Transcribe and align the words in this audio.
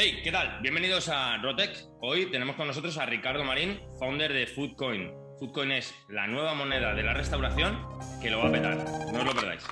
Hey, 0.00 0.20
¿qué 0.22 0.30
tal? 0.30 0.60
Bienvenidos 0.62 1.08
a 1.08 1.38
Rotec. 1.38 1.76
Hoy 2.00 2.30
tenemos 2.30 2.54
con 2.54 2.68
nosotros 2.68 2.96
a 2.98 3.06
Ricardo 3.06 3.42
Marín, 3.42 3.80
founder 3.98 4.32
de 4.32 4.46
Foodcoin. 4.46 5.10
Foodcoin 5.40 5.72
es 5.72 5.92
la 6.08 6.28
nueva 6.28 6.54
moneda 6.54 6.94
de 6.94 7.02
la 7.02 7.14
restauración 7.14 7.84
que 8.22 8.30
lo 8.30 8.38
va 8.38 8.48
a 8.48 8.52
petar. 8.52 8.76
No 9.12 9.18
os 9.18 9.24
lo 9.24 9.34
perdáis. 9.34 9.66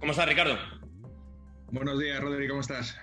¿Cómo 0.00 0.10
estás, 0.10 0.28
Ricardo? 0.28 0.58
Buenos 1.70 2.00
días, 2.00 2.20
Rodri, 2.20 2.48
¿cómo 2.48 2.62
estás? 2.62 2.98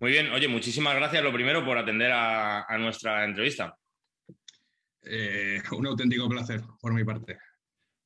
Muy 0.00 0.10
bien. 0.10 0.30
Oye, 0.32 0.48
muchísimas 0.48 0.94
gracias 0.94 1.24
lo 1.24 1.32
primero 1.32 1.64
por 1.64 1.78
atender 1.78 2.12
a, 2.12 2.66
nuestra 2.78 3.24
entrevista. 3.24 3.74
Eh, 5.02 5.62
un 5.72 5.86
auténtico 5.86 6.28
placer 6.28 6.60
por 6.78 6.92
mi 6.92 7.04
parte. 7.04 7.38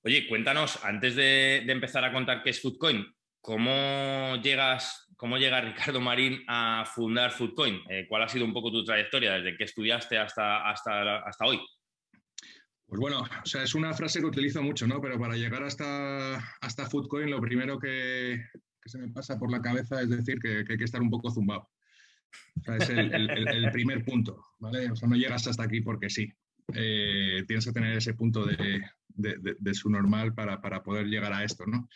Oye, 0.07 0.29
cuéntanos, 0.29 0.79
antes 0.85 1.17
de, 1.17 1.57
empezar 1.67 2.05
a 2.05 2.13
contar 2.13 2.41
qué 2.45 2.51
es 2.51 2.63
Foodcoin, 2.63 3.05
¿cómo 3.41 4.37
llegas, 4.41 5.09
cómo 5.17 5.37
llega 5.37 5.61
Ricardo 5.61 6.01
Marín 6.01 6.45
a 6.47 6.85
fundar 6.87 7.33
Foodcoin? 7.33 7.81
Eh, 7.91 8.07
¿Cuál 8.09 8.23
ha 8.23 8.29
sido 8.29 8.45
un 8.45 8.53
poco 8.53 8.71
tu 8.71 8.85
trayectoria 8.85 9.33
desde 9.33 9.57
que 9.57 9.65
estudiaste 9.65 10.17
hasta, 10.17 10.71
hasta, 10.71 11.19
hasta 11.27 11.45
hoy? 11.45 11.59
Pues 12.87 13.01
bueno, 13.01 13.23
o 13.23 13.47
sea, 13.47 13.65
es 13.65 13.75
una 13.75 13.93
frase 13.95 14.21
que 14.21 14.27
utilizo 14.27 14.63
mucho, 14.63 14.87
¿no? 14.87 15.01
Pero 15.01 15.19
para 15.19 15.35
llegar 15.35 15.65
hasta, 15.65 16.37
hasta 16.61 16.89
Foodcoin, 16.89 17.29
lo 17.29 17.41
primero 17.41 17.77
que, 17.77 18.45
se 18.85 18.99
me 18.99 19.09
pasa 19.09 19.37
por 19.37 19.51
la 19.51 19.61
cabeza 19.61 20.01
es 20.01 20.09
decir 20.09 20.39
que, 20.39 20.59
hay 20.59 20.79
que 20.79 20.85
estar 20.85 21.03
un 21.03 21.11
poco 21.11 21.33
zumbado. 21.33 21.69
O 22.61 22.63
sea, 22.63 22.77
es 22.77 22.91
el, 22.91 23.71
primer 23.73 24.05
punto, 24.05 24.41
¿vale? 24.61 24.89
O 24.89 24.95
sea, 24.95 25.09
no 25.09 25.17
llegas 25.17 25.49
hasta 25.49 25.65
aquí 25.65 25.81
porque 25.81 26.09
sí. 26.09 26.33
Eh, 26.75 27.45
tienes 27.47 27.65
que 27.65 27.73
tener 27.73 27.97
ese 27.97 28.15
punto 28.15 28.45
de, 28.45 29.75
su 29.75 29.89
normal 29.89 30.35
para, 30.35 30.61
para, 30.61 30.83
poder 30.83 31.07
llegar 31.07 31.33
a 31.33 31.45
esto, 31.45 31.65
¿no? 31.67 31.89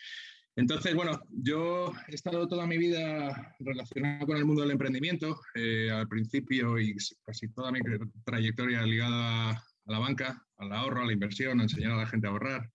Entonces, 0.57 0.95
bueno, 0.95 1.19
yo 1.31 1.93
he 2.09 2.15
estado 2.15 2.47
toda 2.49 2.67
mi 2.67 2.77
vida 2.77 3.57
relacionado 3.61 4.27
con 4.27 4.37
el 4.37 4.45
mundo 4.45 4.63
del 4.63 4.73
emprendimiento, 4.73 5.41
eh, 5.55 5.91
al 5.91 6.09
principio 6.09 6.79
y 6.79 6.95
casi 7.25 7.49
toda 7.49 7.71
mi 7.71 7.81
trayectoria 8.25 8.83
ligada 8.83 9.51
a, 9.51 9.65
la 9.87 9.99
banca, 9.99 10.45
al 10.59 10.73
ahorro, 10.73 11.03
a 11.03 11.07
la 11.07 11.13
inversión, 11.13 11.61
a 11.61 11.63
enseñar 11.63 11.93
a 11.93 11.97
la 11.97 12.07
gente 12.07 12.27
a 12.27 12.31
ahorrar, 12.31 12.71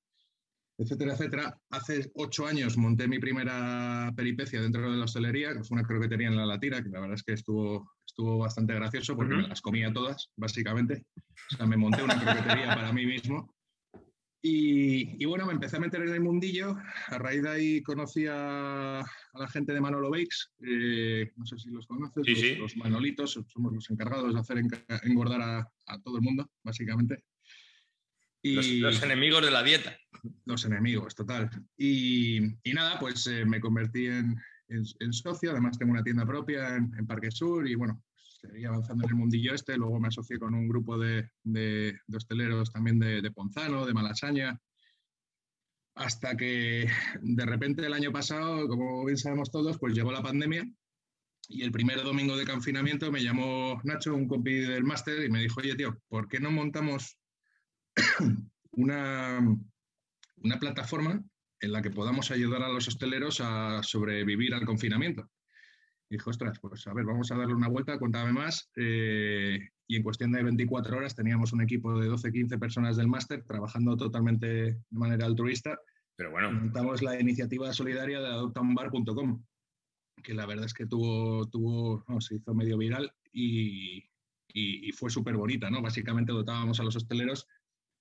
etcétera, 0.78 1.14
etcétera. 1.14 1.62
Hace 1.70 2.12
ocho 2.16 2.48
años 2.48 2.78
monté 2.78 3.08
mi 3.08 3.20
primera 3.20 4.12
peripecia 4.16 4.62
dentro 4.62 4.90
de 4.90 4.98
la 4.98 5.06
hostelería, 5.06 5.54
que 5.54 5.64
fue 5.64 5.78
una 5.78 5.88
croquetería 5.88 6.28
en 6.28 6.38
la 6.38 6.46
Latira, 6.46 6.82
que 6.82 6.90
la 6.90 7.02
verdad 7.02 7.16
es 7.16 7.24
que 7.24 7.34
estuvo, 7.34 7.92
estuvo 8.06 8.38
bastante 8.38 8.74
gracioso 8.74 9.16
porque 9.16 9.36
me 9.36 9.48
las 9.48 9.62
comía 9.62 9.92
todas, 9.92 10.32
básicamente. 10.36 11.06
O 11.52 11.58
sea, 11.58 11.66
me 11.66 11.78
monté 11.78 12.04
una 12.04 12.20
croquetería 12.20 12.76
para 12.76 12.94
mí 12.94 13.06
mismo 13.06 13.56
y, 14.48 15.26
bueno, 15.26 15.48
me 15.48 15.54
empecé 15.54 15.78
a 15.78 15.80
meter 15.80 16.04
en 16.04 16.14
el 16.14 16.22
mundillo. 16.22 16.78
A 17.08 17.18
raíz 17.18 17.42
de 17.42 17.50
ahí 17.50 17.82
conocí 17.82 18.28
a, 18.30 19.04
la 19.34 19.48
gente 19.48 19.74
de 19.74 19.82
Manolo 19.82 20.12
Bakes. 20.12 20.52
Eh, 20.64 21.32
no 21.36 21.48
sé 21.48 21.58
si 21.58 21.72
los 21.72 21.88
conoces. 21.88 22.24
los, 22.60 22.78
Manolitos. 22.78 23.40
Somos 23.48 23.74
los 23.74 23.90
encargados 23.90 24.32
de 24.32 24.40
hacer 24.40 24.60
engordar 25.02 25.42
a, 25.88 26.00
todo 26.04 26.18
el 26.18 26.22
mundo, 26.22 26.48
básicamente. 26.64 27.24
Y, 28.44 28.82
los, 28.82 29.02
enemigos 29.02 29.44
de 29.44 29.50
la 29.50 29.64
dieta. 29.64 29.98
Los 30.46 30.64
enemigos, 30.64 31.16
total. 31.16 31.50
Y, 31.76 32.40
nada, 32.72 33.00
pues 33.00 33.26
eh, 33.26 33.46
me 33.46 33.60
convertí 33.60 34.06
en, 34.06 34.40
socio. 35.12 35.52
Además, 35.52 35.78
tengo 35.78 35.92
una 35.92 36.04
tienda 36.04 36.26
propia 36.26 36.76
en, 36.76 36.94
en 36.98 37.08
Parque 37.08 37.32
Sur. 37.32 37.68
Y 37.68 37.76
bueno, 37.76 38.02
seguí 38.48 38.66
avanzando 38.66 39.04
en 39.06 39.10
el 39.10 39.16
mundillo 39.16 39.54
este, 39.54 39.78
luego 39.78 40.00
me 40.00 40.08
asocié 40.08 40.38
con 40.40 40.54
un 40.54 40.68
grupo 40.68 40.98
de, 40.98 41.30
de, 41.44 42.00
hosteleros 42.14 42.72
también 42.72 43.00
de, 43.00 43.32
Ponzano, 43.32 43.86
de 43.86 43.94
Malasaña, 43.94 44.60
hasta 45.96 46.36
que 46.36 46.90
de 47.22 47.46
repente 47.46 47.86
el 47.86 47.94
año 47.94 48.12
pasado, 48.12 48.68
como 48.68 49.06
bien 49.06 49.18
sabemos 49.18 49.52
todos, 49.52 49.78
pues 49.78 49.94
llegó 49.94 50.12
la 50.12 50.24
pandemia 50.24 50.66
y 51.48 51.62
el 51.64 51.72
primer 51.72 52.02
domingo 52.04 52.36
de 52.36 52.46
confinamiento 52.46 53.12
me 53.12 53.24
llamó 53.24 53.80
Nacho, 53.84 54.16
un 54.16 54.28
compi 54.28 54.56
del 54.56 54.84
máster, 54.84 55.24
y 55.24 55.30
me 55.30 55.42
dijo, 55.42 55.60
oye 55.60 55.76
tío, 55.76 56.02
¿por 56.08 56.28
qué 56.28 56.40
no 56.40 56.52
montamos 56.52 57.18
una, 58.72 59.40
una 60.38 60.60
plataforma 60.60 61.24
en 61.66 61.72
la 61.72 61.82
que 61.82 61.92
podamos 61.92 62.32
ayudar 62.32 62.64
a 62.64 62.70
los 62.70 62.88
hosteleros 62.88 63.42
a 63.42 63.82
sobrevivir 63.84 64.54
al 64.54 64.66
confinamiento? 64.66 65.30
Y 66.10 66.16
dije, 66.16 66.30
ostras, 66.30 66.60
pues 66.60 66.86
a 66.88 66.94
ver, 66.94 67.06
vamos 67.06 67.32
a 67.32 67.38
darle 67.38 67.56
una 67.56 67.68
vuelta, 67.68 67.98
cuéntame 67.98 68.32
más. 68.32 68.70
Eh, 68.76 69.60
y 69.88 69.96
en 69.96 70.04
cuestión 70.04 70.32
de 70.32 70.44
24 70.44 70.98
horas 70.98 71.16
teníamos 71.16 71.54
un 71.54 71.62
equipo 71.62 72.00
de 72.00 72.08
12, 72.08 72.32
15 72.32 72.58
personas 72.58 72.98
del 72.98 73.08
máster 73.08 73.44
trabajando 73.44 73.98
totalmente 73.98 74.48
de 74.48 74.78
manera 74.92 75.26
altruista. 75.26 75.78
Pero 76.16 76.32
bueno. 76.32 76.52
Montamos 76.52 77.02
la 77.02 77.20
iniciativa 77.20 77.74
solidaria 77.74 78.22
de 78.22 78.28
adoptaunbar.com, 78.28 79.44
que 80.24 80.34
la 80.34 80.46
verdad 80.46 80.66
es 80.66 80.74
que 80.74 80.86
tuvo, 80.86 81.48
tuvo 81.50 82.04
se 82.22 82.36
hizo 82.36 82.54
medio 82.54 82.78
viral 82.78 83.12
y, 83.34 83.98
y, 84.54 84.90
y 84.90 84.92
fue 84.92 85.10
súper 85.10 85.36
bonita, 85.36 85.70
¿no? 85.70 85.82
Básicamente 85.82 86.32
dotábamos 86.32 86.80
a 86.80 86.84
los 86.84 86.96
hosteleros 86.96 87.48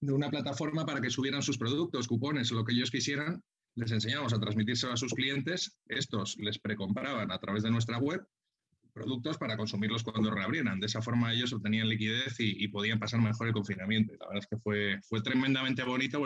de 0.01 0.13
una 0.13 0.31
plataforma 0.31 0.85
para 0.85 1.01
que 1.01 1.11
subieran 1.11 1.43
sus 1.43 1.59
productos, 1.59 2.07
cupones 2.07 2.53
lo 2.53 2.65
que 2.65 2.73
ellos 2.73 2.91
quisieran 2.91 3.43
les 3.77 3.91
enseñamos 3.91 4.33
a 4.33 4.41
transmitírselo 4.41 4.93
a 4.93 4.97
sus 4.97 5.15
clientes, 5.15 5.79
estos 5.87 6.37
les 6.39 6.59
precompraban 6.59 7.31
a 7.31 7.39
través 7.39 7.63
de 7.63 7.71
nuestra 7.71 7.99
web 7.99 8.27
productos 8.95 9.37
para 9.37 9.57
consumirlos 9.57 10.05
cuando 10.05 10.31
reabrieran. 10.31 10.79
De 10.79 10.87
esa 10.87 11.03
forma 11.03 11.33
ellos 11.33 11.53
obtenían 11.53 11.89
liquidez 11.89 12.37
y, 12.39 12.69
podían 12.69 13.01
pasar 13.01 13.21
mejor 13.21 13.49
el 13.49 13.53
confinamiento. 13.53 14.15
La 14.21 14.29
verdad 14.29 14.43
es 14.43 14.47
que 14.47 14.57
fue, 14.57 15.01
fue 15.03 15.21
tremendamente 15.21 15.83
bonito, 15.83 16.25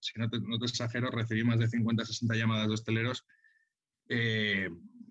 si 0.00 0.18
no 0.18 0.28
te, 0.28 0.38
exagero, 0.64 1.10
recibí 1.10 1.44
más 1.44 1.60
de 1.60 1.68
50, 1.68 2.04
60 2.04 2.34
llamadas 2.34 2.66
de 2.66 2.74
hosteleros, 2.74 3.24
eh, 4.08 4.68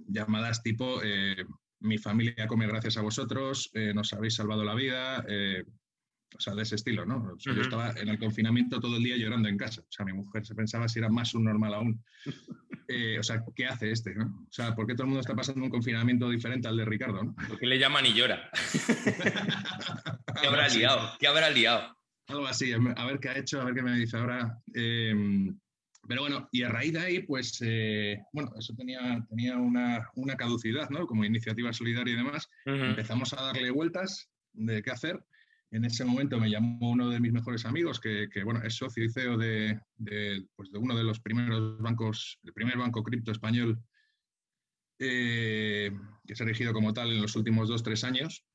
llamadas 0.07 0.61
tipo, 0.61 1.01
eh, 1.01 1.45
mi 1.79 1.97
familia 1.97 2.45
come 2.47 2.67
gracias 2.67 2.97
a 2.97 3.01
vosotros, 3.01 3.69
eh, 3.73 3.93
nos 3.93 4.11
habéis 4.11 4.35
salvado 4.35 4.65
la 4.65 4.75
vida, 4.75 5.25
o 6.35 6.39
sea, 6.39 6.53
de 6.53 6.63
ese 6.63 6.75
estilo, 6.75 7.05
¿no? 7.05 7.35
Yo 7.37 7.53
estaba 7.53 7.91
en 7.91 8.09
el 8.09 8.19
confinamiento 8.19 8.79
todo 8.79 8.97
el 8.97 9.03
día 9.03 9.17
llorando 9.17 9.47
en 9.47 9.57
casa. 9.57 9.81
O 9.81 9.91
sea, 9.91 10.05
mi 10.05 10.13
mujer 10.13 10.45
se 10.45 10.55
pensaba 10.55 10.87
si 10.87 10.99
era 10.99 11.09
más 11.09 11.33
un 11.33 11.45
normal 11.45 11.73
aún. 11.73 12.03
Eh, 12.89 13.19
o 13.19 13.23
sea, 13.23 13.43
¿qué 13.53 13.65
hace 13.65 13.91
este, 13.91 14.15
no? 14.15 14.45
O 14.47 14.49
sea, 14.49 14.73
¿por 14.73 14.87
qué 14.87 14.93
todo 14.93 15.03
el 15.03 15.07
mundo 15.09 15.19
está 15.19 15.35
pasando 15.35 15.61
un 15.61 15.69
confinamiento 15.69 16.29
diferente 16.29 16.69
al 16.69 16.77
de 16.77 16.85
Ricardo, 16.85 17.21
no? 17.21 17.35
¿Por 17.35 17.59
qué 17.59 17.65
le 17.65 17.77
llaman 17.77 18.05
y 18.05 18.13
llora? 18.13 18.49
¿Qué 20.41 20.47
habrá 20.47 20.69
liado? 20.69 21.11
¿Qué 21.19 21.27
habrá 21.27 21.49
liado? 21.49 21.97
Algo 22.27 22.47
así, 22.47 22.71
a 22.71 23.05
ver 23.05 23.19
qué 23.19 23.27
ha 23.27 23.37
hecho, 23.37 23.59
a 23.59 23.65
ver 23.65 23.73
qué 23.73 23.81
me 23.81 23.93
dice 23.97 24.15
ahora. 24.15 24.57
Em, 24.73 25.59
pero 26.07 26.21
bueno, 26.21 26.47
y 26.53 26.63
a 26.63 26.69
raíz 26.69 26.93
de 26.93 26.99
ahí, 26.99 27.19
pues, 27.23 27.61
eh, 27.61 28.19
bueno, 28.31 28.53
eso 28.57 28.73
tenía, 28.73 29.21
tenía 29.27 29.57
una, 29.57 30.09
una, 30.15 30.37
caducidad, 30.37 30.89
¿no? 30.89 31.07
Como 31.07 31.25
iniciativa 31.25 31.73
solidaria 31.73 32.13
y 32.13 32.17
demás. 32.17 32.47
Empezamos 32.63 33.33
a 33.33 33.43
darle 33.43 33.69
vueltas 33.69 34.29
de 34.53 34.81
qué 34.81 34.91
hacer 34.91 35.21
en 35.71 35.85
ese 35.85 36.05
momento 36.05 36.39
me 36.39 36.49
llamó 36.49 36.91
uno 36.91 37.09
de 37.09 37.19
mis 37.19 37.33
mejores 37.33 37.65
amigos, 37.65 37.99
que, 37.99 38.29
bueno, 38.43 38.61
es 38.63 38.75
socio 38.75 39.03
y 39.03 39.09
CEO 39.09 39.37
de, 39.37 39.79
pues 40.55 40.71
de, 40.71 40.79
uno 40.79 40.95
de 40.95 41.03
los 41.03 41.19
primeros 41.19 41.79
bancos, 41.79 42.39
el 42.43 42.53
primer 42.53 42.77
banco 42.77 43.03
cripto 43.03 43.31
español 43.31 43.79
eh, 44.99 45.91
que 46.25 46.35
se 46.35 46.43
ha 46.43 46.45
erigido 46.45 46.73
como 46.73 46.93
tal 46.93 47.11
en 47.11 47.21
los 47.21 47.35
últimos 47.35 47.67
dos, 47.67 47.83
tres 47.83 48.03
años, 48.03 48.45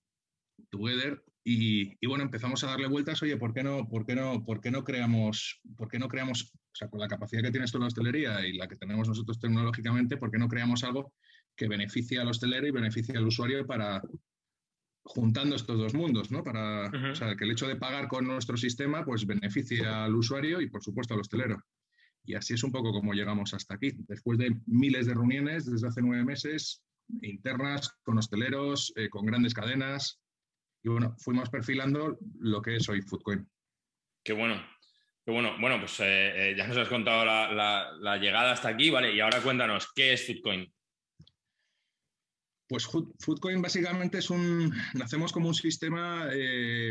Together, 0.70 1.22
y, 1.44 1.96
y, 2.00 2.06
bueno, 2.06 2.24
empezamos 2.24 2.62
a 2.62 2.68
darle 2.68 2.86
vueltas, 2.86 3.22
oye, 3.22 3.36
¿por 3.36 3.52
qué 3.52 3.62
no, 3.62 3.88
por 3.88 4.06
qué 4.06 4.14
no, 4.14 4.44
por 4.44 4.60
qué 4.60 4.70
no 4.70 4.84
creamos, 4.84 5.60
por 5.76 5.88
qué 5.88 5.98
no 5.98 6.08
creamos, 6.08 6.52
o 6.54 6.74
sea, 6.74 6.88
con 6.88 7.00
la 7.00 7.08
capacidad 7.08 7.42
que 7.42 7.50
tienes 7.50 7.72
tú 7.72 7.78
en 7.78 7.82
la 7.82 7.86
hostelería 7.88 8.46
y 8.46 8.56
la 8.56 8.68
que 8.68 8.76
tenemos 8.76 9.08
nosotros 9.08 9.40
tecnológicamente, 9.40 10.16
¿por 10.16 10.30
qué 10.30 10.38
no 10.38 10.48
creamos 10.48 10.84
algo 10.84 11.12
que 11.56 11.68
beneficie 11.68 12.20
al 12.20 12.28
hostelero 12.28 12.66
y 12.66 12.70
beneficie 12.70 13.16
al 13.16 13.26
usuario 13.26 13.66
para, 13.66 14.00
juntando 15.04 15.56
estos 15.56 15.78
dos 15.78 15.94
mundos, 15.94 16.30
¿no? 16.30 16.44
Para, 16.44 16.88
o 16.88 17.14
sea, 17.14 17.34
que 17.36 17.44
el 17.44 17.50
hecho 17.50 17.66
de 17.66 17.76
pagar 17.76 18.08
con 18.08 18.26
nuestro 18.26 18.56
sistema, 18.56 19.04
pues 19.04 19.26
beneficia 19.26 20.04
al 20.04 20.14
usuario 20.14 20.60
y, 20.60 20.68
por 20.68 20.82
supuesto, 20.82 21.14
al 21.14 21.20
hostelero. 21.20 21.62
Y 22.24 22.34
así 22.34 22.54
es 22.54 22.62
un 22.62 22.70
poco 22.70 22.92
como 22.92 23.14
llegamos 23.14 23.52
hasta 23.52 23.74
aquí. 23.74 23.90
Después 24.08 24.38
de 24.38 24.56
miles 24.66 25.06
de 25.06 25.14
reuniones 25.14 25.66
desde 25.66 25.88
hace 25.88 26.02
nueve 26.02 26.24
meses, 26.24 26.84
internas, 27.20 27.92
con 28.02 28.18
hosteleros, 28.18 28.92
eh, 28.96 29.08
con 29.08 29.26
grandes 29.26 29.54
cadenas, 29.54 30.20
y 30.84 30.88
bueno, 30.88 31.14
fuimos 31.18 31.48
perfilando 31.48 32.18
lo 32.40 32.60
que 32.60 32.76
es 32.76 32.88
hoy 32.88 33.02
Foodcoin. 33.02 33.48
Qué 34.24 34.32
bueno. 34.32 34.60
Qué 35.24 35.30
bueno. 35.30 35.56
Bueno, 35.60 35.78
pues 35.78 36.00
eh, 36.00 36.50
eh, 36.50 36.54
ya 36.56 36.66
nos 36.66 36.76
has 36.76 36.88
contado 36.88 37.24
la, 37.24 37.92
la, 38.00 38.16
llegada 38.18 38.52
hasta 38.52 38.68
aquí, 38.68 38.90
¿vale? 38.90 39.14
Y 39.14 39.20
ahora 39.20 39.40
cuéntanos, 39.40 39.92
¿qué 39.94 40.12
es 40.12 40.26
Foodcoin? 40.26 40.72
Pues 42.72 42.86
Foodcoin 42.86 43.60
básicamente 43.60 44.16
es 44.16 44.30
un, 44.30 44.72
nacemos 44.94 45.30
como 45.30 45.48
un 45.48 45.54
sistema 45.54 46.26
eh, 46.32 46.90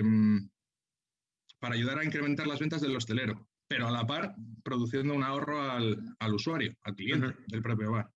para 1.58 1.74
ayudar 1.74 1.98
a 1.98 2.06
incrementar 2.06 2.46
las 2.46 2.60
ventas 2.60 2.82
del 2.82 2.96
hostelero, 2.96 3.50
pero 3.68 3.88
a 3.88 3.92
la 3.92 4.06
par 4.06 4.36
produciendo 4.64 5.16
un 5.16 5.24
ahorro 5.24 5.60
al, 5.60 6.16
usuario, 6.32 6.76
al 6.84 6.96
cliente 6.96 7.36
del 7.48 7.64
propio 7.64 7.94
bar. 7.94 8.12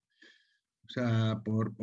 O 0.83 0.89
sea, 0.89 1.41
por, 1.43 1.73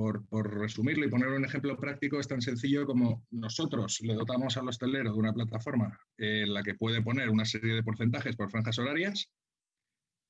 resumirlo 0.56 1.04
y 1.04 1.10
poner 1.10 1.30
un 1.30 1.44
ejemplo 1.44 1.76
práctico, 1.76 2.20
es 2.20 2.28
tan 2.28 2.40
sencillo 2.40 2.86
como 2.86 3.26
nosotros 3.32 3.98
le 4.02 4.14
dotamos 4.14 4.56
al 4.56 4.68
hostelero 4.68 5.12
de 5.12 5.18
una 5.18 5.32
plataforma 5.32 5.98
en 6.16 6.54
la 6.54 6.62
que 6.62 6.76
puede 6.76 7.02
poner 7.02 7.28
una 7.28 7.44
serie 7.44 7.74
de 7.74 7.82
porcentajes 7.82 8.36
por 8.36 8.52
franjas 8.52 8.78
horarias 8.78 9.32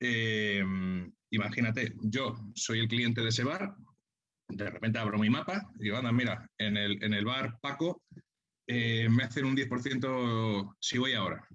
eh, 0.04 0.64
imagínate, 1.30 1.94
yo 2.02 2.34
soy 2.54 2.80
el 2.80 2.88
cliente 2.88 3.20
de 3.20 3.28
ese 3.28 3.44
bar, 3.44 3.76
de 4.56 4.70
repente 4.70 4.98
abro 4.98 5.18
mi 5.18 5.30
mapa 5.30 5.70
y 5.78 5.84
digo, 5.84 5.96
anda, 5.96 6.12
mira, 6.12 6.48
en 6.58 6.76
el, 6.76 7.02
en 7.02 7.14
el 7.14 7.24
bar 7.24 7.58
Paco 7.60 8.02
eh, 8.66 9.08
me 9.08 9.24
hacen 9.24 9.44
un 9.44 9.56
10% 9.56 10.76
si 10.80 10.98
voy 10.98 11.14
ahora. 11.14 11.46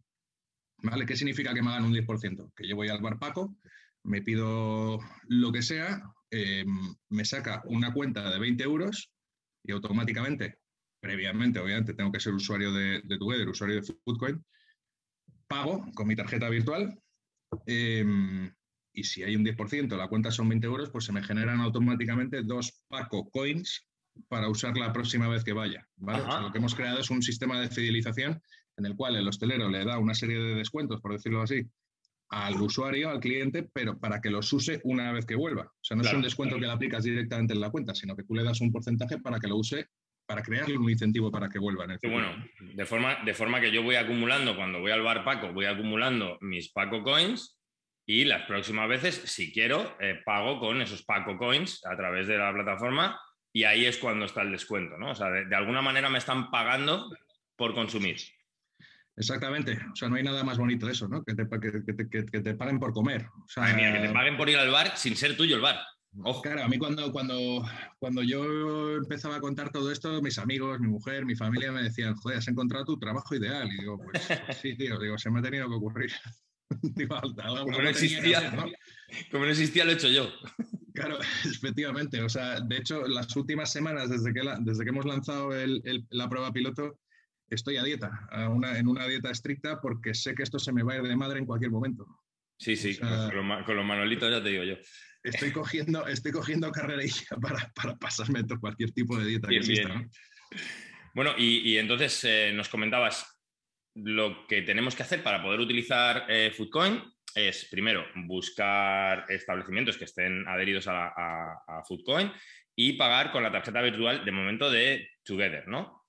¿Vale? 0.80 1.06
¿Qué 1.06 1.16
significa 1.16 1.54
que 1.54 1.62
me 1.62 1.70
hagan 1.70 1.86
un 1.86 1.94
10%? 1.94 2.52
Que 2.56 2.68
yo 2.68 2.76
voy 2.76 2.90
al 2.90 3.02
bar 3.02 3.18
Paco, 3.18 3.56
me 4.04 4.22
pido 4.22 5.00
lo 5.28 5.52
que 5.52 5.62
sea, 5.62 6.02
eh, 6.32 6.66
me 7.10 7.26
saca 7.26 7.64
una 7.66 7.94
cuenta 7.94 8.30
de 8.30 8.40
20 8.40 8.64
euros 8.64 9.12
y 9.64 9.72
automáticamente, 9.72 10.60
previamente, 11.00 11.60
obviamente, 11.60 11.94
tengo 11.94 12.12
que 12.12 12.20
ser 12.20 12.34
usuario 12.34 12.72
de, 12.72 13.02
de 13.04 13.18
Together, 13.18 13.50
usuario 13.50 13.82
de 13.82 13.94
Foodcoin, 14.04 14.44
pago 15.48 15.86
con 15.96 16.08
mi 16.08 16.16
tarjeta 16.16 16.50
virtual. 16.50 16.98
Em, 17.66 18.52
y 18.98 19.04
si 19.04 19.22
hay 19.22 19.36
un 19.36 19.46
10%, 19.46 19.96
la 19.96 20.08
cuenta 20.08 20.32
son 20.32 20.50
20 20.50 20.66
euros, 20.66 20.90
pues 20.90 21.06
se 21.06 21.14
me 21.14 21.22
generan 21.22 21.62
automáticamente 21.62 22.42
dos 22.42 22.84
Paco 22.88 23.30
Coins 23.30 23.88
para 24.28 24.50
usar 24.50 24.76
la 24.76 24.92
próxima 24.92 25.28
vez 25.28 25.44
que 25.44 25.54
vaya. 25.54 25.88
lo 25.98 26.52
que 26.52 26.58
hemos 26.58 26.74
creado 26.74 27.00
es 27.00 27.12
un 27.12 27.22
sistema 27.22 27.62
de 27.62 27.70
fidelización 27.70 28.42
en 28.76 28.86
el 28.88 28.96
cual 28.96 29.16
el 29.16 29.28
hostelero 29.28 29.70
le 29.70 29.86
da 29.86 30.00
una 30.00 30.16
serie 30.16 30.40
de 30.40 30.56
descuentos, 30.56 31.00
por 31.00 31.12
decirlo 31.12 31.44
así, 31.44 31.62
al 32.30 32.60
usuario, 32.60 33.12
al 33.12 33.20
cliente, 33.20 33.70
pero 33.72 34.00
para 34.00 34.20
que 34.20 34.32
los 34.32 34.52
use 34.52 34.82
una 34.84 35.12
vez 35.12 35.28
que 35.28 35.36
vuelva. 35.36 35.66
O 35.66 35.84
sea, 35.84 35.96
no 35.96 36.02
es 36.02 36.12
un 36.12 36.24
descuento 36.24 36.56
que 36.56 36.66
le 36.66 36.72
aplicas 36.72 37.04
directamente 37.04 37.54
en 37.54 37.62
la 37.62 37.70
cuenta, 37.70 37.94
sino 37.94 38.16
que 38.16 38.24
tú 38.24 38.34
le 38.34 38.44
das 38.44 38.62
un 38.62 38.72
porcentaje 38.72 39.20
para 39.20 39.40
que 39.40 39.48
lo 39.48 39.58
use, 39.58 39.90
para 40.26 40.42
crearle 40.42 40.76
un 40.76 40.90
incentivo 40.90 41.30
para 41.30 41.50
que 41.50 41.60
vuelva. 41.60 41.86
En 41.86 42.12
bueno, 42.12 42.30
de 42.60 42.86
forma, 42.88 43.24
de 43.24 43.36
forma 43.36 43.62
que 43.62 43.72
yo 43.72 43.84
voy 43.84 43.96
acumulando, 43.96 44.56
cuando 44.56 44.80
voy 44.80 44.90
al 44.90 45.04
bar 45.04 45.24
Paco, 45.24 45.54
voy 45.54 45.66
acumulando 45.66 46.40
mis 46.42 46.72
Paco 46.72 47.04
Coins 47.04 47.57
y 48.10 48.24
las 48.24 48.44
próximas 48.44 48.88
veces, 48.88 49.16
si 49.26 49.52
quiero, 49.52 49.98
eh, 50.00 50.22
pago 50.24 50.60
con 50.60 50.82
esos 50.82 51.04
Paco 51.04 51.38
Coins 51.38 51.86
a 51.86 51.96
través 51.98 52.26
de 52.28 52.38
la 52.38 52.54
plataforma 52.54 53.20
y 53.52 53.66
ahí 53.66 53.86
es 53.86 53.98
cuando 53.98 54.26
está 54.26 54.44
el 54.44 54.52
descuento, 54.52 54.98
¿no? 54.98 55.12
O 55.12 55.16
sea, 55.16 55.30
de, 55.30 55.54
alguna 55.54 55.82
manera 55.82 56.10
me 56.10 56.18
están 56.18 56.50
pagando 56.50 57.10
por 57.58 57.76
consumir. 57.76 58.18
Exactamente, 59.18 59.78
o 59.92 59.96
sea, 59.96 60.08
no 60.08 60.16
hay 60.16 60.24
nada 60.24 60.44
más 60.46 60.58
bonito 60.58 60.86
de 60.86 60.94
eso, 60.94 61.10
¿no? 61.10 61.22
Que 61.24 61.36
te, 61.36 61.48
que, 61.50 62.42
te 62.42 62.54
paguen 62.56 62.80
por 62.80 62.94
comer. 62.94 63.26
O 63.44 63.50
sea, 63.50 63.76
que 63.76 64.08
te 64.08 64.14
paguen 64.14 64.38
por 64.38 64.50
ir 64.50 64.58
al 64.58 64.72
bar 64.72 64.96
sin 64.96 65.18
ser 65.18 65.36
tuyo 65.36 65.56
el 65.56 65.62
bar. 65.62 65.78
Ojo. 66.24 66.42
Claro, 66.42 66.64
a 66.64 66.68
mí 66.70 66.78
cuando, 66.78 67.12
cuando, 67.12 67.66
cuando 68.00 68.24
yo 68.24 68.96
empezaba 68.96 69.36
a 69.36 69.42
contar 69.42 69.70
todo 69.70 69.92
esto, 69.92 70.22
mis 70.22 70.38
amigos, 70.38 70.80
mi 70.80 70.88
mujer, 70.88 71.26
mi 71.26 71.36
familia 71.36 71.72
me 71.74 71.84
decían, 71.84 72.16
joder, 72.16 72.38
has 72.38 72.48
encontrado 72.48 72.86
tu 72.86 72.98
trabajo 72.98 73.36
ideal. 73.36 73.68
Y 73.70 73.80
digo, 73.80 74.00
pues, 74.00 74.28
pues 74.46 74.58
sí, 74.58 74.78
tío, 74.78 74.98
digo, 74.98 75.18
se 75.18 75.30
me 75.30 75.40
ha 75.40 75.44
tenido 75.44 75.68
que 75.68 75.76
ocurrir. 75.76 76.12
como, 77.08 77.82
no 77.82 77.90
existía, 77.90 78.52
como 79.32 79.46
no 79.46 79.52
existía, 79.52 79.86
lo 79.86 79.92
he 79.92 79.96
hecho 79.96 80.10
yo. 80.10 80.32
Claro, 80.98 81.20
efectivamente. 81.46 82.20
O 82.24 82.30
sea, 82.30 82.60
de 82.60 82.78
hecho, 82.78 83.08
las 83.08 83.36
últimas 83.36 83.72
semanas, 83.72 84.10
desde 84.10 84.34
que, 84.34 84.42
desde 84.62 84.84
que 84.84 84.90
hemos 84.90 85.06
lanzado 85.06 85.52
la 86.10 86.28
prueba 86.28 86.52
piloto, 86.52 87.00
estoy 87.52 87.78
a 87.78 87.84
dieta, 87.84 88.28
en 88.32 88.88
una 88.88 89.06
dieta 89.06 89.30
estricta, 89.30 89.80
porque 89.80 90.16
sé 90.16 90.34
que 90.34 90.42
esto 90.42 90.58
se 90.58 90.74
me 90.74 90.82
va 90.82 90.94
a 90.94 90.96
ir 90.98 91.04
de 91.04 91.16
madre 91.16 91.38
en 91.38 91.46
cualquier 91.46 91.70
momento. 91.70 92.08
Sí, 92.58 92.76
sí, 92.76 92.98
con, 92.98 93.76
los, 93.76 93.86
manolitos 93.86 94.32
ya 94.32 94.42
te 94.42 94.50
digo 94.50 94.64
yo. 94.64 94.76
Estoy 95.24 95.52
cogiendo, 95.52 96.08
estoy 96.08 96.32
cogiendo 96.32 96.72
carrerilla 96.72 97.38
para, 97.40 97.72
para 97.76 97.96
pasarme 97.98 98.44
cualquier 98.60 98.92
tipo 98.92 99.20
de 99.20 99.26
dieta 99.28 99.50
que 99.50 99.58
exista. 99.58 100.04
Bueno, 101.14 101.34
y, 101.38 101.78
entonces 101.78 102.24
eh, 102.24 102.52
nos 102.54 102.70
comentabas 102.70 103.37
lo 104.04 104.46
que 104.48 104.62
tenemos 104.62 104.96
que 104.96 105.04
hacer 105.04 105.24
para 105.24 105.42
poder 105.42 105.60
utilizar 105.60 106.26
eh, 106.30 106.52
Foodcoin 106.56 107.02
es, 107.34 107.66
primero, 107.66 108.06
buscar 108.16 109.26
establecimientos 109.30 109.98
que 109.98 110.06
estén 110.06 110.48
adheridos 110.48 110.86
a, 110.88 111.84
Foodcoin 111.88 112.32
y 112.76 112.94
pagar 112.94 113.32
con 113.32 113.44
la 113.44 113.52
tarjeta 113.52 113.82
virtual 113.82 114.24
de 114.24 114.32
momento 114.32 114.70
de 114.72 115.10
Together, 115.24 115.68
¿no? 115.68 116.06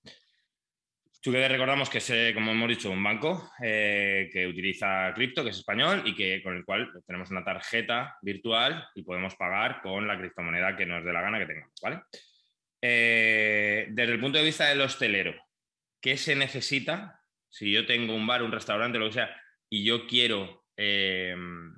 Together 1.20 1.50
recordamos 1.50 1.90
que 1.90 1.99
es, 1.99 2.11
eh, 2.11 2.31
como 2.32 2.52
hemos 2.52 2.69
dicho, 2.69 2.90
un 2.90 3.02
banco 3.02 3.50
eh, 3.62 4.31
que 4.32 4.46
utiliza 4.46 5.12
cripto, 5.14 5.43
que 5.43 5.50
es 5.50 5.58
español, 5.58 6.02
y 6.06 6.14
que 6.14 6.43
con 6.43 6.56
el 6.56 6.64
cual 6.64 6.90
tenemos 7.06 7.31
una 7.31 7.44
tarjeta 7.44 8.17
virtual 8.23 8.87
y 8.94 9.02
podemos 9.02 9.35
pagar 9.35 9.81
con 9.82 10.06
la 10.06 10.19
criptomoneda 10.19 10.76
que 10.76 10.87
nos 10.87 11.05
dé 11.05 11.12
la 11.12 11.23
gana 11.23 11.38
que 11.38 11.46
tengamos, 11.46 11.75
¿vale? 11.82 12.02
desde 12.81 14.12
el 14.12 14.20
punto 14.20 14.38
de 14.38 14.44
vista 14.44 14.67
del 14.67 14.81
hostelero, 14.81 15.35
¿qué 16.00 16.17
se 16.17 16.37
necesita 16.37 17.18
si 17.49 17.73
yo 17.73 17.87
tengo 17.87 18.15
un 18.15 18.27
bar, 18.27 18.43
un 18.43 18.53
restaurante, 18.53 18.99
lo 18.99 19.06
que 19.06 19.15
sea, 19.15 19.37
y 19.69 19.85
yo 19.85 20.06
quiero 20.06 20.65
em, 20.77 21.73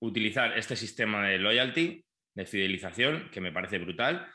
utilizar 0.00 0.56
este 0.58 0.76
sistema 0.76 1.26
de 1.26 1.38
loyalty, 1.38 2.04
de 2.34 2.46
fidelización, 2.46 3.30
que 3.30 3.40
me 3.40 3.52
parece 3.52 3.78
brutal, 3.78 4.26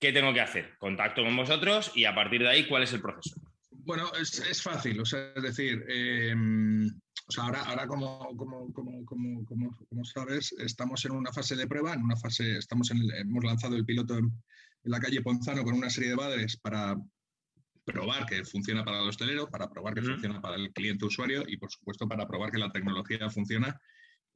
¿qué 0.00 0.12
tengo 0.12 0.32
que 0.32 0.40
hacer? 0.40 0.76
Contacto 0.78 1.22
con 1.22 1.36
vosotros 1.36 1.92
y 1.94 2.04
a 2.04 2.14
partir 2.14 2.42
de 2.42 2.48
ahí, 2.48 2.66
¿cuál 2.66 2.82
es 2.82 2.92
el 2.92 3.00
proceso? 3.00 3.40
Bueno, 3.70 4.10
es, 4.20 4.62
fácil, 4.62 5.00
o 5.00 5.04
sea, 5.04 5.32
es 5.34 5.42
decir, 5.42 5.82
em, 5.88 6.86
o 6.86 7.32
sea, 7.32 7.44
ahora, 7.44 7.62
ahora 7.62 7.86
como, 7.86 8.36
como, 8.36 8.72
como, 8.72 9.44
como, 9.46 10.04
sabes, 10.04 10.52
estamos 10.58 11.04
en 11.04 11.12
una 11.12 11.32
fase 11.32 11.56
de 11.56 11.66
prueba, 11.66 11.94
en 11.94 12.02
una 12.02 12.16
fase, 12.16 12.58
estamos 12.58 12.90
en 12.90 12.98
hemos 13.18 13.44
lanzado 13.44 13.76
el 13.76 13.84
piloto 13.84 14.18
en, 14.18 14.32
la 14.84 15.00
calle 15.00 15.20
Ponzano 15.20 15.64
con 15.64 15.74
una 15.74 15.90
serie 15.90 16.10
de 16.10 16.16
badres 16.16 16.56
para, 16.56 16.96
probar 17.92 18.26
que 18.26 18.44
funciona 18.44 18.84
para 18.84 19.00
el 19.00 19.08
hostelero, 19.08 19.48
para 19.48 19.68
probar 19.68 19.94
que 19.94 20.02
funciona 20.02 20.40
para 20.40 20.56
el 20.56 20.72
cliente 20.72 21.04
usuario 21.04 21.44
y, 21.46 21.56
por 21.56 21.70
supuesto, 21.70 22.06
para 22.06 22.26
probar 22.26 22.50
que 22.50 22.58
la 22.58 22.70
tecnología 22.70 23.28
funciona. 23.30 23.80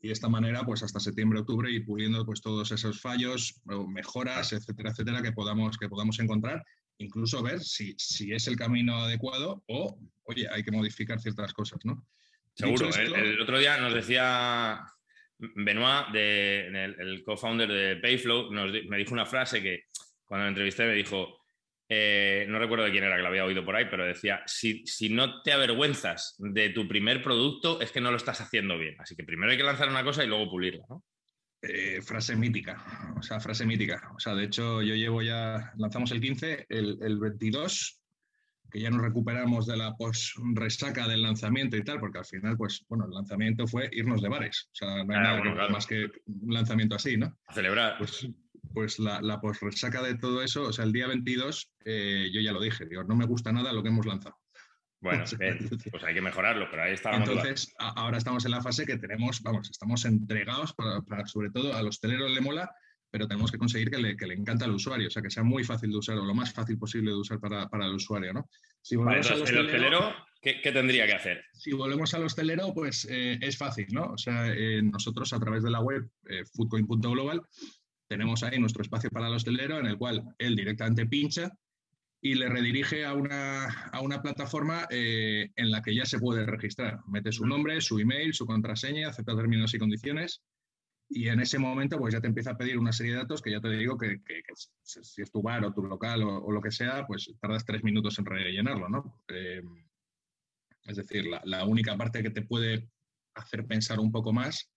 Y 0.01 0.09
de 0.09 0.13
esta 0.15 0.29
manera, 0.29 0.65
pues 0.65 0.83
hasta 0.83 0.99
septiembre, 0.99 1.41
octubre, 1.41 1.71
ir 1.71 1.85
puliendo 1.85 2.25
pues, 2.27 2.41
todos 2.41 2.73
esos 2.73 3.01
fallos, 3.01 3.61
mejoras, 3.89 4.53
etcétera, 4.53 4.91
etcétera, 4.91 5.23
que 5.23 5.33
podamos, 5.33 5.79
que 5.79 5.89
podamos 5.89 6.19
encontrar. 6.19 6.65
Incluso 6.99 7.43
ver 7.43 7.61
si, 7.61 7.95
si 7.99 8.33
es 8.33 8.47
el 8.49 8.57
camino 8.57 8.97
adecuado 8.97 9.63
o, 9.67 9.99
oye, 10.25 10.49
hay 10.51 10.63
que 10.63 10.73
modificar 10.73 11.21
ciertas 11.21 11.53
cosas, 11.53 11.79
¿no? 11.85 12.07
Seguro. 12.55 12.91
el, 12.95 13.41
otro 13.41 13.59
día 13.59 13.79
nos 13.79 13.95
decía 13.95 14.85
Benoit, 15.39 16.09
de, 16.13 16.67
el, 16.99 17.23
co-founder 17.25 17.69
de 17.69 17.97
Payflow, 17.97 18.51
me 18.51 18.99
dijo 18.99 19.15
una 19.15 19.27
frase 19.27 19.63
que 19.63 19.85
cuando 20.25 20.45
lo 20.45 20.49
entrevisté 20.51 20.87
me 20.87 20.95
dijo, 20.95 21.42
eh, 21.95 22.47
no 22.49 22.59
recuerdo 22.59 22.87
de 22.87 22.91
quién 22.91 23.05
era 23.05 23.17
que 23.17 23.23
lo 23.23 23.29
había 23.29 23.45
oído 23.45 23.67
por 23.67 23.77
ahí, 23.77 23.85
pero 23.91 24.07
decía, 24.07 24.43
si, 24.47 24.83
no 25.11 25.43
te 25.43 25.53
avergüenzas 25.53 26.37
de 26.39 26.71
tu 26.71 26.89
primer 26.89 27.23
producto, 27.23 27.83
es 27.83 27.93
que 27.93 28.01
no 28.01 28.11
lo 28.11 28.17
estás 28.17 28.41
haciendo 28.41 28.79
bien. 28.79 28.97
Así 28.99 29.15
que 29.15 29.25
primero 29.25 29.53
hay 29.53 29.59
que 29.59 29.65
lanzar 29.65 29.91
una 29.91 30.03
cosa 30.03 30.25
y 30.25 30.27
luego 30.27 30.51
pulirla, 30.51 30.87
¿no? 30.89 31.05
Eh, 31.61 32.01
frase 32.01 32.35
mítica, 32.35 33.15
o 33.19 33.23
sea, 33.23 33.41
frase 33.41 33.67
mítica. 33.67 34.11
O 34.17 34.19
sea, 34.19 34.35
de 34.35 34.45
hecho, 34.45 34.81
yo 34.81 34.95
llevo 34.95 35.21
ya, 35.21 35.71
lanzamos 35.77 36.11
el 36.13 36.23
15, 36.23 36.65
el, 36.71 37.19
22, 37.21 38.01
que 38.71 38.81
ya 38.81 38.89
nos 38.89 39.03
recuperamos 39.03 39.67
de 39.67 39.77
la 39.77 39.95
post-resaca 39.95 41.07
del 41.07 41.23
lanzamiento 41.23 41.77
y 41.77 41.85
tal, 41.85 42.01
porque 42.01 42.19
al 42.19 42.25
final, 42.25 42.57
pues, 42.57 42.87
bueno, 42.89 43.05
el 43.05 43.13
lanzamiento 43.13 43.67
fue 43.67 43.91
irnos 43.93 44.23
de 44.23 44.31
bares. 44.31 44.71
O 44.73 44.75
sea, 44.75 45.05
no 45.05 45.13
hay 45.13 45.19
ah, 45.19 45.43
nada 45.45 45.69
más 45.69 45.87
que 45.87 46.07
un 46.27 46.55
lanzamiento 46.55 46.97
así, 46.97 47.19
¿no? 47.19 47.37
A 47.47 47.53
celebrar. 47.53 47.99
Pues, 47.99 48.27
pues 48.73 48.99
la, 48.99 49.21
la 49.21 49.41
resaca 49.61 50.03
de 50.03 50.17
todo 50.17 50.43
eso, 50.43 50.65
o 50.65 50.73
sea, 50.73 50.85
el 50.85 50.93
día 50.93 51.07
22, 51.07 51.73
eh, 51.85 52.31
yo 52.33 52.41
ya 52.41 52.53
lo 52.53 52.61
dije, 52.61 52.87
digo, 52.87 53.05
no 53.05 53.17
me 53.17 53.27
gusta 53.27 53.53
nada 53.53 53.73
lo 53.73 53.83
que 53.83 53.89
hemos 53.89 54.07
lanzado. 54.07 54.37
Bueno, 55.03 55.25
pues 55.91 56.05
hay 56.05 56.15
que 56.15 56.21
mejorarlo, 56.21 56.69
pero 56.71 56.85
ahí 56.85 56.93
está. 56.93 57.15
Entonces, 57.17 57.75
ahora 57.79 58.19
estamos 58.19 58.45
en 58.45 58.53
la 58.53 58.63
fase 58.63 58.87
que 58.87 58.99
tenemos, 58.99 59.43
vamos, 59.43 59.69
estamos 59.69 60.05
entregados 60.05 60.75
para, 60.75 61.27
sobre 61.27 61.51
todo 61.51 61.75
a 61.75 61.83
los 61.83 61.97
hosteleros 61.97 62.31
le 62.31 62.41
mola, 62.41 62.73
pero 63.11 63.27
tenemos 63.27 63.51
que 63.51 63.59
conseguir 63.59 63.91
que 63.91 63.99
le, 63.99 64.17
que 64.17 64.27
le 64.27 64.35
encanta 64.35 64.65
al 64.65 64.71
usuario, 64.71 65.09
o 65.09 65.11
sea, 65.11 65.21
que 65.21 65.31
sea 65.31 65.43
muy 65.43 65.65
fácil 65.65 65.91
de 65.91 65.99
usar 65.99 66.17
o 66.19 66.25
lo 66.25 66.35
más 66.35 66.53
fácil 66.53 66.79
posible 66.79 67.11
de 67.11 67.17
usar 67.17 67.41
para, 67.41 67.69
para 67.69 67.87
el 67.87 67.95
usuario, 67.95 68.33
¿no? 68.33 68.49
Si 68.81 68.95
volvemos 68.97 69.31
al 69.31 69.43
hostelero, 69.43 70.15
¿qué, 70.41 70.61
¿qué, 70.63 70.73
tendría 70.73 71.07
que 71.07 71.15
hacer? 71.15 71.45
Si 71.53 71.73
volvemos 71.73 72.15
al 72.15 72.25
hostelero, 72.25 72.73
pues 72.73 73.07
eh, 73.11 73.39
es 73.43 73.59
fácil, 73.59 73.89
¿no? 73.91 74.13
O 74.13 74.19
sea, 74.19 74.53
eh, 74.55 74.81
nosotros 74.83 75.33
a 75.33 75.41
través 75.41 75.65
de 75.65 75.71
la 75.71 75.81
web 75.81 76.09
foodcoin.global 76.55 77.43
tenemos 78.13 78.43
ahí 78.43 78.59
nuestro 78.59 78.83
espacio 78.83 79.09
para 79.09 79.29
el 79.29 79.33
hostelero 79.33 79.79
en 79.79 79.87
el 79.87 79.97
cual 79.97 80.23
él 80.37 80.55
directamente 80.55 81.07
pincha 81.07 81.51
y 82.21 82.35
le 82.35 82.47
redirige 82.51 83.07
a 83.07 83.15
una, 83.15 83.65
a 83.91 84.03
una 84.03 84.21
plataforma 84.21 84.87
eh, 84.91 85.51
en 85.57 85.71
la 85.71 85.81
que 85.81 85.95
ya 85.95 86.05
se 86.05 86.19
puede 86.19 86.45
registrar. 86.45 87.01
Mete 87.09 87.33
su 87.33 87.47
nombre, 87.47 87.81
su 87.81 87.99
email, 87.99 88.35
su 88.35 88.45
contraseña, 88.45 89.09
acepta 89.09 89.35
términos 89.35 89.73
y 89.73 89.79
condiciones 89.79 90.43
y 91.09 91.29
en 91.29 91.41
ese 91.41 91.59
momento 91.59 91.99
pues 91.99 92.13
ya 92.13 92.21
te 92.21 92.27
empieza 92.27 92.51
a 92.51 92.59
pedir 92.59 92.77
una 92.77 92.93
serie 92.93 93.13
de 93.13 93.19
datos 93.19 93.41
que 93.41 93.51
ya 93.51 93.63
te 93.63 93.71
digo 93.71 93.97
que, 93.97 94.21
si 94.83 95.23
es 95.23 95.33
tu 95.33 95.41
bar 95.41 95.65
o 95.65 95.73
tu 95.73 95.83
local 95.83 96.23
o, 96.23 96.53
lo 96.53 96.61
que 96.61 96.71
sea, 96.71 97.07
pues 97.07 97.33
tardas 97.41 97.65
tres 97.65 97.83
minutos 97.83 98.19
en 98.19 98.27
rellenarlo, 98.27 98.91
¿no? 98.91 99.25
Eh, 99.29 99.63
es 100.85 100.97
decir, 100.97 101.25
la, 101.27 101.41
la, 101.45 101.65
única 101.65 101.97
parte 101.97 102.23
que 102.23 102.31
te 102.31 102.43
puede 102.43 102.91
hacer 103.35 103.67
pensar 103.67 104.01
un 104.01 104.13
poco 104.13 104.35
más 104.35 104.71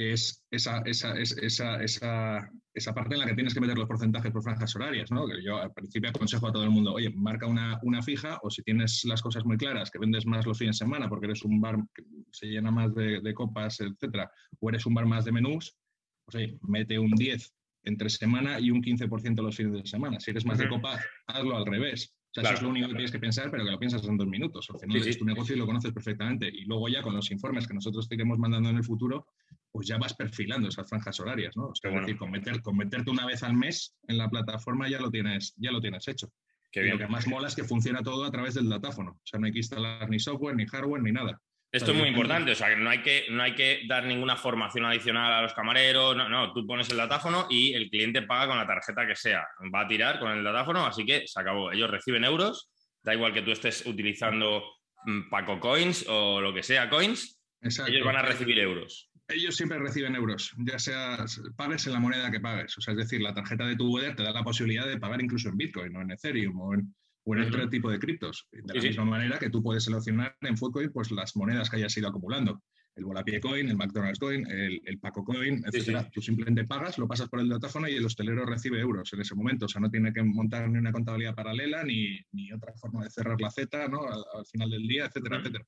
es 0.00 0.46
esa, 0.50 0.82
esa, 0.86 1.12
esa, 1.18 1.82
esa, 1.82 2.50
esa 2.74 2.94
parte 2.94 3.14
en 3.14 3.20
la 3.20 3.26
que 3.26 3.34
tienes 3.34 3.54
que 3.54 3.60
meter 3.60 3.76
los 3.76 3.88
porcentajes 3.88 4.32
por 4.32 4.42
franjas 4.42 4.74
horarias, 4.76 5.10
¿no? 5.10 5.26
Que 5.26 5.42
yo 5.42 5.56
al 5.56 5.72
principio 5.72 6.10
aconsejo 6.10 6.48
a 6.48 6.52
todo 6.52 6.64
el 6.64 6.70
mundo, 6.70 6.94
oye, 6.94 7.10
marca 7.10 7.46
una, 7.46 7.78
una, 7.82 8.02
fija 8.02 8.38
o 8.42 8.50
si 8.50 8.62
tienes 8.62 9.04
las 9.04 9.22
cosas 9.22 9.44
muy 9.44 9.56
claras, 9.56 9.90
que 9.90 9.98
vendes 9.98 10.26
más 10.26 10.46
los 10.46 10.58
fines 10.58 10.78
de 10.78 10.84
semana 10.84 11.08
porque 11.08 11.26
eres 11.26 11.42
un 11.44 11.60
bar 11.60 11.76
que 11.94 12.02
se 12.32 12.46
llena 12.46 12.70
más 12.70 12.94
de, 12.94 13.20
de 13.20 13.34
copas, 13.34 13.80
etcétera, 13.80 14.30
o 14.58 14.68
eres 14.68 14.86
un 14.86 14.94
bar 14.94 15.06
más 15.06 15.24
de 15.24 15.32
menús, 15.32 15.76
pues 16.24 16.36
oye, 16.36 16.58
mete 16.62 16.98
un 16.98 17.10
10 17.10 17.52
entre 17.84 18.10
semana 18.10 18.60
y 18.60 18.70
un 18.70 18.82
15% 18.82 19.42
los 19.42 19.56
fines 19.56 19.72
de 19.72 19.86
semana. 19.86 20.20
Si 20.20 20.30
eres 20.30 20.44
más 20.44 20.58
de 20.58 20.68
copa, 20.68 20.98
hazlo 21.26 21.56
al 21.56 21.66
revés. 21.66 22.14
O 22.30 22.34
sea, 22.34 22.44
eso 22.44 22.54
es 22.54 22.62
lo 22.62 22.68
único 22.68 22.86
que 22.86 22.94
tienes 22.94 23.10
que 23.10 23.18
pensar, 23.18 23.50
pero 23.50 23.64
que 23.64 23.72
lo 23.72 23.78
piensas 23.78 24.04
en 24.04 24.16
dos 24.16 24.28
minutos. 24.28 24.68
Al 24.70 24.78
final 24.78 25.08
es 25.08 25.18
tu 25.18 25.24
negocio 25.24 25.56
y 25.56 25.58
lo 25.58 25.66
conoces 25.66 25.92
perfectamente. 25.92 26.48
Y 26.48 26.64
luego 26.64 26.88
ya 26.88 27.02
con 27.02 27.14
los 27.14 27.28
informes 27.32 27.66
que 27.66 27.74
nosotros 27.74 28.08
te 28.08 28.14
iremos 28.14 28.38
mandando 28.38 28.68
en 28.68 28.76
el 28.76 28.84
futuro, 28.84 29.26
pues 29.72 29.88
ya 29.88 29.98
vas 29.98 30.14
perfilando 30.14 30.68
esas 30.68 30.88
franjas 30.88 31.18
horarias, 31.18 31.56
¿no? 31.56 31.66
O 31.66 31.74
sea, 31.74 31.90
es 31.90 32.00
decir, 32.00 32.16
con, 32.16 32.30
meterte 32.30 33.10
una 33.10 33.26
vez 33.26 33.42
al 33.42 33.54
mes 33.54 33.96
en 34.06 34.16
la 34.16 34.30
plataforma 34.30 34.88
ya 34.88 35.00
lo 35.00 35.10
tienes, 35.10 35.54
ya 35.56 35.72
lo 35.72 35.80
tienes 35.80 36.06
hecho. 36.06 36.32
y 36.72 36.82
lo 36.82 36.98
que 36.98 37.08
más 37.08 37.26
mola 37.26 37.48
es 37.48 37.56
que 37.56 37.64
funciona 37.64 38.00
todo 38.00 38.24
a 38.24 38.30
través 38.30 38.54
del 38.54 38.68
datáfono. 38.68 39.12
O 39.12 39.26
sea, 39.26 39.40
no 39.40 39.46
hay 39.46 39.52
que 39.52 39.58
instalar 39.58 40.08
ni 40.08 40.20
software, 40.20 40.54
ni 40.54 40.66
hardware, 40.66 41.02
ni 41.02 41.10
nada. 41.10 41.40
Esto 41.72 41.92
es 41.92 41.96
muy 41.96 42.08
importante, 42.08 42.50
o 42.50 42.54
sea, 42.54 42.68
que 42.68 42.76
no 42.76 42.90
hay 42.90 43.00
que, 43.00 43.26
no 43.30 43.42
hay 43.44 43.54
que 43.54 43.82
dar 43.86 44.04
ninguna 44.04 44.36
formación 44.36 44.84
adicional 44.86 45.32
a 45.32 45.42
los 45.42 45.54
camareros, 45.54 46.16
no, 46.16 46.28
no, 46.28 46.52
tú 46.52 46.66
pones 46.66 46.90
el 46.90 46.96
datáfono 46.96 47.46
y 47.48 47.74
el 47.74 47.88
cliente 47.88 48.22
paga 48.22 48.48
con 48.48 48.58
la 48.58 48.66
tarjeta 48.66 49.06
que 49.06 49.14
sea. 49.14 49.46
Va 49.72 49.82
a 49.82 49.88
tirar 49.88 50.18
con 50.18 50.32
el 50.32 50.42
datáfono, 50.42 50.84
así 50.84 51.06
que 51.06 51.28
se 51.28 51.40
acabó. 51.40 51.70
Ellos 51.70 51.88
reciben 51.88 52.24
euros, 52.24 52.70
da 53.02 53.14
igual 53.14 53.32
que 53.32 53.42
tú 53.42 53.52
estés 53.52 53.86
utilizando 53.86 54.64
mm, 55.04 55.30
Paco 55.30 55.60
Coins 55.60 56.04
o 56.08 56.40
lo 56.40 56.52
que 56.52 56.64
sea 56.64 56.90
Coins, 56.90 57.40
ellos 57.62 58.04
van 58.04 58.16
a 58.16 58.22
recibir 58.22 58.58
euros. 58.58 59.10
Ellos 59.28 59.54
siempre 59.54 59.78
reciben 59.78 60.16
euros, 60.16 60.52
ya 60.58 60.78
sea 60.78 61.24
pagues 61.56 61.86
en 61.86 61.92
la 61.92 62.00
moneda 62.00 62.32
que 62.32 62.40
pagues. 62.40 62.76
O 62.78 62.80
sea, 62.80 62.92
es 62.92 62.98
decir, 62.98 63.20
la 63.20 63.32
tarjeta 63.32 63.64
de 63.64 63.76
tu 63.76 63.94
wallet 63.94 64.16
te 64.16 64.24
da 64.24 64.32
la 64.32 64.42
posibilidad 64.42 64.88
de 64.88 64.98
pagar 64.98 65.20
incluso 65.22 65.50
en 65.50 65.56
Bitcoin 65.56 65.94
o 65.94 66.02
en 66.02 66.10
Ethereum 66.10 66.60
o 66.60 66.74
en, 66.74 66.92
o 67.30 67.36
en 67.36 67.42
otro 67.42 67.68
tipo 67.68 67.90
de 67.90 67.98
criptos. 67.98 68.48
De 68.50 68.74
la 68.74 68.82
misma 68.82 69.04
manera 69.04 69.38
que 69.38 69.50
tú 69.50 69.62
puedes 69.62 69.84
seleccionar 69.84 70.36
en 70.40 70.56
Foodcoin 70.56 70.90
pues, 70.92 71.10
las 71.10 71.36
monedas 71.36 71.70
que 71.70 71.76
hayas 71.76 71.96
ido 71.96 72.08
acumulando. 72.08 72.62
El 72.96 73.04
Volapie 73.04 73.40
Coin, 73.40 73.68
el 73.68 73.76
McDonald's 73.76 74.18
Coin, 74.18 74.44
el, 74.50 74.98
Paco 74.98 75.24
Coin, 75.24 75.62
etc. 75.64 76.08
Tú 76.12 76.20
simplemente 76.20 76.64
pagas, 76.64 76.98
lo 76.98 77.06
pasas 77.06 77.28
por 77.28 77.40
el 77.40 77.48
datáfono 77.48 77.88
y 77.88 77.94
el 77.94 78.04
hostelero 78.04 78.44
recibe 78.44 78.80
euros 78.80 79.12
en 79.12 79.20
ese 79.20 79.34
momento. 79.34 79.66
O 79.66 79.68
sea, 79.68 79.80
no 79.80 79.90
tiene 79.90 80.12
que 80.12 80.22
montar 80.22 80.68
ni 80.68 80.78
una 80.78 80.92
contabilidad 80.92 81.34
paralela 81.34 81.84
ni, 81.84 82.18
ni 82.32 82.52
otra 82.52 82.74
forma 82.74 83.04
de 83.04 83.10
cerrar 83.10 83.40
la 83.40 83.50
Z 83.50 83.88
¿no? 83.88 84.00
al, 84.06 84.44
final 84.46 84.70
del 84.70 84.86
día, 84.88 85.06
etcétera, 85.06 85.38
etcétera. 85.38 85.64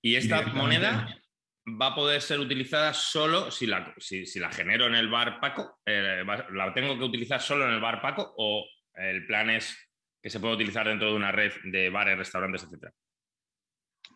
Y 0.00 0.14
esta 0.14 0.46
moneda 0.46 1.20
va 1.80 1.88
a 1.88 1.94
poder 1.94 2.22
ser 2.22 2.40
utilizada 2.40 2.94
solo 2.94 3.50
si 3.50 3.66
la, 3.66 3.94
si, 3.98 4.24
la 4.38 4.50
genero 4.50 4.86
en 4.86 4.94
el 4.94 5.08
bar 5.10 5.40
Paco, 5.40 5.80
eh, 5.84 6.24
la 6.52 6.72
tengo 6.72 6.96
que 6.96 7.04
utilizar 7.04 7.40
solo 7.40 7.66
en 7.66 7.74
el 7.74 7.80
bar 7.80 8.00
Paco 8.00 8.34
o 8.38 8.64
el 8.94 9.26
plan 9.26 9.50
es 9.50 9.85
que 10.26 10.30
se 10.30 10.40
puede 10.40 10.54
utilizar 10.54 10.88
dentro 10.88 11.08
de 11.08 11.14
una 11.14 11.30
red 11.30 11.52
de 11.62 11.88
bares, 11.88 12.18
restaurantes, 12.18 12.64
etcétera? 12.64 12.92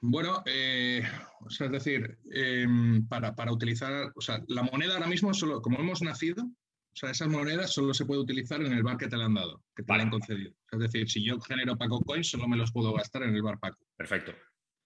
Bueno, 0.00 0.42
eh, 0.44 1.04
es 1.48 1.70
decir, 1.70 2.18
em, 2.32 3.06
para, 3.06 3.32
utilizar, 3.52 4.10
o 4.16 4.20
sea, 4.20 4.42
la 4.48 4.64
moneda 4.64 4.94
ahora 4.94 5.06
mismo, 5.06 5.32
solo, 5.32 5.62
como 5.62 5.78
hemos 5.78 6.02
nacido, 6.02 6.42
o 6.42 6.96
sea, 6.96 7.12
esas 7.12 7.28
monedas 7.28 7.72
solo 7.72 7.94
se 7.94 8.06
puede 8.06 8.22
utilizar 8.22 8.60
en 8.60 8.72
el 8.72 8.82
bar 8.82 8.96
que 8.96 9.06
te 9.06 9.16
la 9.16 9.26
han 9.26 9.34
dado, 9.34 9.62
que 9.76 9.84
te 9.84 9.96
la 9.96 10.02
han 10.02 10.10
concedido. 10.10 10.52
Es 10.72 10.80
decir, 10.80 11.08
si 11.08 11.24
yo 11.24 11.38
genero 11.38 11.78
Paco 11.78 12.00
Coins, 12.00 12.28
solo 12.28 12.48
me 12.48 12.56
los 12.56 12.72
puedo 12.72 12.92
gastar 12.92 13.22
en 13.22 13.36
el 13.36 13.42
bar 13.42 13.60
Paco. 13.60 13.78
Perfecto. 13.96 14.34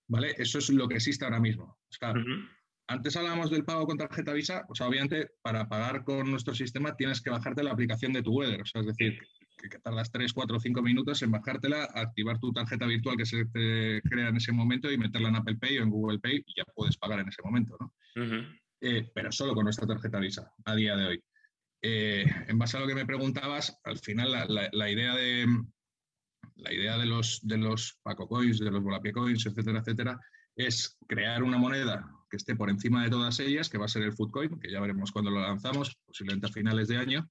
¿Vale? 0.08 0.34
Eso 0.36 0.58
es 0.58 0.68
lo 0.68 0.86
que 0.86 0.96
existe 0.96 1.24
ahora 1.24 1.40
mismo. 1.40 1.78
Antes 2.86 3.16
hablábamos 3.16 3.50
del 3.50 3.64
pago 3.64 3.86
con 3.86 3.96
tarjeta 3.96 4.34
Visa, 4.34 4.66
o 4.68 4.74
sea, 4.74 4.88
obviamente 4.88 5.30
para 5.40 5.70
pagar 5.70 6.04
con 6.04 6.30
nuestro 6.30 6.54
sistema 6.54 6.94
tienes 6.94 7.22
que 7.22 7.30
bajarte 7.30 7.62
la 7.62 7.72
aplicación 7.72 8.12
de 8.12 8.22
tu 8.22 8.32
Weather, 8.32 8.60
o 8.60 8.66
sea, 8.66 8.82
es 8.82 8.88
decir, 8.88 9.18
que 9.68 9.78
tardas 9.78 10.10
3, 10.10 10.32
4 10.32 10.56
o 10.56 10.60
5 10.60 10.82
minutos 10.82 11.22
en 11.22 11.30
bajártela, 11.30 11.84
activar 11.84 12.38
tu 12.38 12.52
tarjeta 12.52 12.86
virtual 12.86 13.16
que 13.16 13.26
se 13.26 13.44
te 13.46 14.02
crea 14.02 14.28
en 14.28 14.36
ese 14.36 14.52
momento 14.52 14.90
y 14.90 14.98
meterla 14.98 15.28
en 15.28 15.36
Apple 15.36 15.56
Pay 15.56 15.78
o 15.78 15.82
en 15.82 15.90
Google 15.90 16.18
Pay 16.18 16.44
y 16.46 16.54
ya 16.56 16.64
puedes 16.74 16.96
pagar 16.96 17.20
en 17.20 17.28
ese 17.28 17.42
momento, 17.42 17.76
¿no? 17.80 17.94
Eh, 18.80 19.10
pero 19.14 19.32
solo 19.32 19.54
con 19.54 19.64
nuestra 19.64 19.86
tarjeta 19.86 20.18
Visa 20.18 20.52
a 20.64 20.74
día 20.74 20.96
de 20.96 21.06
hoy. 21.06 21.24
Eh, 21.82 22.24
en 22.48 22.58
base 22.58 22.76
a 22.76 22.80
lo 22.80 22.86
que 22.86 22.94
me 22.94 23.06
preguntabas, 23.06 23.78
al 23.84 23.98
final 23.98 24.32
la, 24.48 24.90
idea 24.90 25.14
de 25.14 25.46
la 26.56 26.72
idea 26.72 26.96
de 26.98 27.06
los 27.06 27.40
de 27.42 27.58
los 27.58 27.98
Paco 28.02 28.26
Coins, 28.26 28.58
de 28.58 28.70
los 28.70 28.82
Volapie 28.82 29.12
Coins, 29.12 29.44
etcétera, 29.46 29.80
etcétera, 29.80 30.20
es 30.56 30.96
crear 31.06 31.42
una 31.42 31.58
moneda 31.58 32.10
que 32.30 32.36
esté 32.36 32.56
por 32.56 32.70
encima 32.70 33.02
de 33.02 33.10
todas 33.10 33.38
ellas, 33.40 33.68
que 33.68 33.78
va 33.78 33.84
a 33.86 33.88
ser 33.88 34.02
el 34.02 34.12
Foodcoin, 34.12 34.58
que 34.58 34.70
ya 34.70 34.80
veremos 34.80 35.12
cuando 35.12 35.30
lo 35.30 35.40
lanzamos, 35.40 35.96
posiblemente 36.06 36.46
a 36.46 36.52
finales 36.52 36.88
de 36.88 36.96
año, 36.96 37.28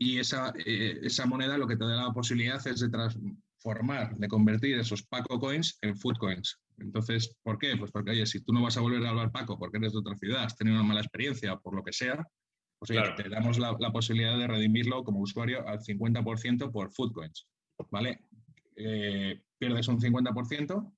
y 0.00 0.18
esa, 0.18 0.54
eh, 0.64 0.98
esa 1.02 1.26
moneda 1.26 1.58
lo 1.58 1.68
que 1.68 1.76
te 1.76 1.84
da 1.84 2.06
la 2.06 2.12
posibilidad 2.12 2.66
es 2.66 2.80
de 2.80 2.88
transformar, 2.88 4.16
de 4.16 4.28
convertir 4.28 4.78
esos 4.78 5.02
Paco 5.02 5.38
Coins 5.38 5.76
en 5.82 5.94
Food 5.94 6.16
Coins. 6.16 6.58
Entonces, 6.78 7.36
¿por 7.42 7.58
qué? 7.58 7.76
Pues 7.76 7.92
porque, 7.92 8.12
oye, 8.12 8.24
si 8.24 8.40
tú 8.40 8.54
no 8.54 8.62
vas 8.62 8.78
a 8.78 8.80
volver 8.80 9.04
a 9.04 9.10
hablar 9.10 9.30
Paco 9.30 9.58
porque 9.58 9.76
eres 9.76 9.92
de 9.92 9.98
otra 9.98 10.16
ciudad, 10.16 10.44
has 10.44 10.56
tenido 10.56 10.78
una 10.78 10.88
mala 10.88 11.02
experiencia 11.02 11.54
por 11.56 11.76
lo 11.76 11.84
que 11.84 11.92
sea, 11.92 12.26
pues 12.78 12.98
te 13.14 13.28
damos 13.28 13.58
la, 13.58 13.76
posibilidad 13.92 14.38
de 14.38 14.46
redimirlo 14.46 15.04
como 15.04 15.20
usuario 15.20 15.68
al 15.68 15.80
50% 15.80 16.72
por 16.72 16.90
Food 16.94 17.12
Coins, 17.12 17.46
¿vale? 17.90 18.24
Eh, 18.76 19.42
pierdes 19.58 19.86
un 19.88 20.00
50%, 20.00 20.94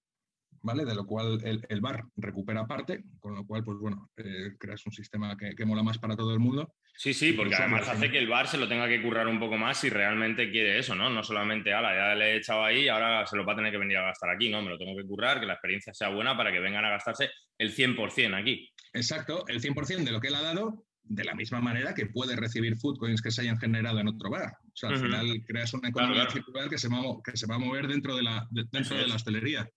¿vale? 0.62 0.84
De 0.84 0.94
lo 0.94 1.06
cual 1.06 1.40
el, 1.44 1.80
bar 1.80 2.04
recupera 2.16 2.66
parte, 2.66 3.04
con 3.18 3.34
lo 3.34 3.44
cual, 3.44 3.64
pues 3.64 3.78
bueno, 3.78 4.10
eh, 4.16 4.56
creas 4.58 4.86
un 4.86 4.92
sistema 4.92 5.36
que, 5.36 5.54
que, 5.54 5.64
mola 5.64 5.82
más 5.82 5.98
para 5.98 6.16
todo 6.16 6.32
el 6.32 6.40
mundo. 6.40 6.74
Sí, 6.94 7.12
sí, 7.12 7.32
porque 7.32 7.54
además 7.54 7.88
hace 7.88 8.10
que 8.10 8.18
el 8.18 8.28
bar 8.28 8.46
se 8.46 8.58
lo 8.58 8.68
tenga 8.68 8.88
que 8.88 9.02
currar 9.02 9.26
un 9.26 9.40
poco 9.40 9.56
más 9.56 9.78
si 9.78 9.90
realmente 9.90 10.50
quiere 10.50 10.78
eso, 10.78 10.94
¿no? 10.94 11.10
No 11.10 11.22
solamente, 11.22 11.72
ala, 11.72 11.94
ya 11.94 12.14
le 12.14 12.32
he 12.32 12.36
echado 12.36 12.64
ahí, 12.64 12.88
ahora 12.88 13.26
se 13.26 13.36
lo 13.36 13.44
va 13.44 13.54
a 13.54 13.56
tener 13.56 13.72
que 13.72 13.78
venir 13.78 13.96
a 13.96 14.06
gastar 14.06 14.30
aquí, 14.30 14.50
¿no? 14.50 14.62
Me 14.62 14.70
lo 14.70 14.78
tengo 14.78 14.96
que 14.96 15.06
currar, 15.06 15.40
que 15.40 15.46
la 15.46 15.54
experiencia 15.54 15.92
sea 15.92 16.08
buena 16.08 16.36
para 16.36 16.52
que 16.52 16.60
vengan 16.60 16.84
a 16.84 16.90
gastarse 16.90 17.30
el 17.58 17.74
100% 17.74 18.40
aquí. 18.40 18.68
Exacto, 18.92 19.44
el 19.48 19.60
100% 19.60 20.04
de 20.04 20.12
lo 20.12 20.20
que 20.20 20.28
él 20.28 20.34
ha 20.34 20.42
dado, 20.42 20.84
de 21.04 21.24
la 21.24 21.34
misma 21.34 21.60
manera 21.60 21.94
que 21.94 22.06
puede 22.06 22.36
recibir 22.36 22.76
food 22.76 22.98
coins 22.98 23.22
que 23.22 23.30
se 23.30 23.42
hayan 23.42 23.58
generado 23.58 23.98
en 23.98 24.08
otro 24.08 24.30
bar. 24.30 24.52
O 24.64 24.72
sea, 24.74 24.90
al 24.90 24.98
final 24.98 25.42
creas 25.46 25.74
una 25.74 25.88
economía 25.88 26.30
circular 26.30 26.68
que 26.68 26.78
se, 26.78 26.88
va, 26.88 27.00
que 27.24 27.36
se 27.36 27.46
va 27.46 27.56
a 27.56 27.58
mover 27.58 27.88
dentro 27.88 28.16
de 28.16 28.22
la, 28.22 28.46
dentro 28.50 28.96
de 28.96 29.08
la 29.08 29.16
hostelería. 29.16 29.68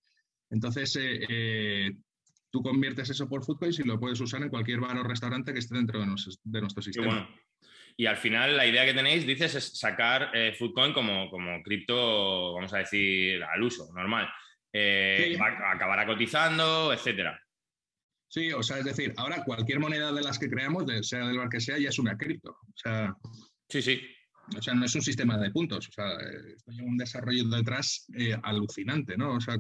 Entonces, 0.49 0.95
eh, 0.95 1.25
eh, 1.27 1.91
tú 2.51 2.61
conviertes 2.61 3.09
eso 3.09 3.27
por 3.27 3.43
Foodcoins 3.43 3.79
y 3.79 3.83
lo 3.83 3.99
puedes 3.99 4.19
usar 4.19 4.41
en 4.41 4.49
cualquier 4.49 4.79
bar 4.79 4.97
o 4.97 5.03
restaurante 5.03 5.53
que 5.53 5.59
esté 5.59 5.75
dentro 5.75 5.99
de, 5.99 6.05
nuestro 6.05 6.81
sistema. 6.81 7.29
Y 7.97 8.05
al 8.05 8.17
final 8.17 8.57
la 8.57 8.65
idea 8.65 8.85
que 8.85 8.93
tenéis, 8.93 9.25
dices, 9.25 9.55
es 9.55 9.77
sacar 9.77 10.31
eh, 10.33 10.53
Foodcoin 10.57 10.93
como, 10.93 11.29
como 11.29 11.61
cripto, 11.63 12.53
vamos 12.53 12.73
a 12.73 12.79
decir, 12.79 13.43
al 13.43 13.63
uso, 13.63 13.91
normal. 13.93 14.27
Eh, 14.71 15.37
acabará 15.39 16.05
cotizando, 16.05 16.91
etcétera. 16.91 17.39
Sí, 18.27 18.51
o 18.51 18.61
sea, 18.61 18.79
es 18.79 18.85
decir, 18.85 19.13
ahora 19.15 19.43
cualquier 19.45 19.79
moneda 19.79 20.11
de 20.11 20.21
las 20.21 20.37
que 20.37 20.49
creamos, 20.49 20.83
sea 21.07 21.25
del 21.25 21.37
bar 21.37 21.49
que 21.49 21.61
sea, 21.61 21.77
ya 21.77 21.89
es 21.89 21.99
una 21.99 22.17
cripto. 22.17 22.51
O 22.51 22.73
sea, 22.75 23.15
sí, 23.69 23.81
sí. 23.81 24.14
O 24.57 24.61
sea, 24.61 24.73
no 24.73 24.85
es 24.85 24.93
un 24.95 25.01
sistema 25.01 25.37
de 25.37 25.51
puntos, 25.51 25.87
o 25.89 25.91
sea, 25.91 26.05
hay 26.67 26.81
un 26.81 26.97
desarrollo 26.97 27.45
detrás 27.45 28.05
eh, 28.17 28.37
alucinante, 28.43 29.17
¿no? 29.17 29.35
O 29.35 29.41
sea, 29.41 29.57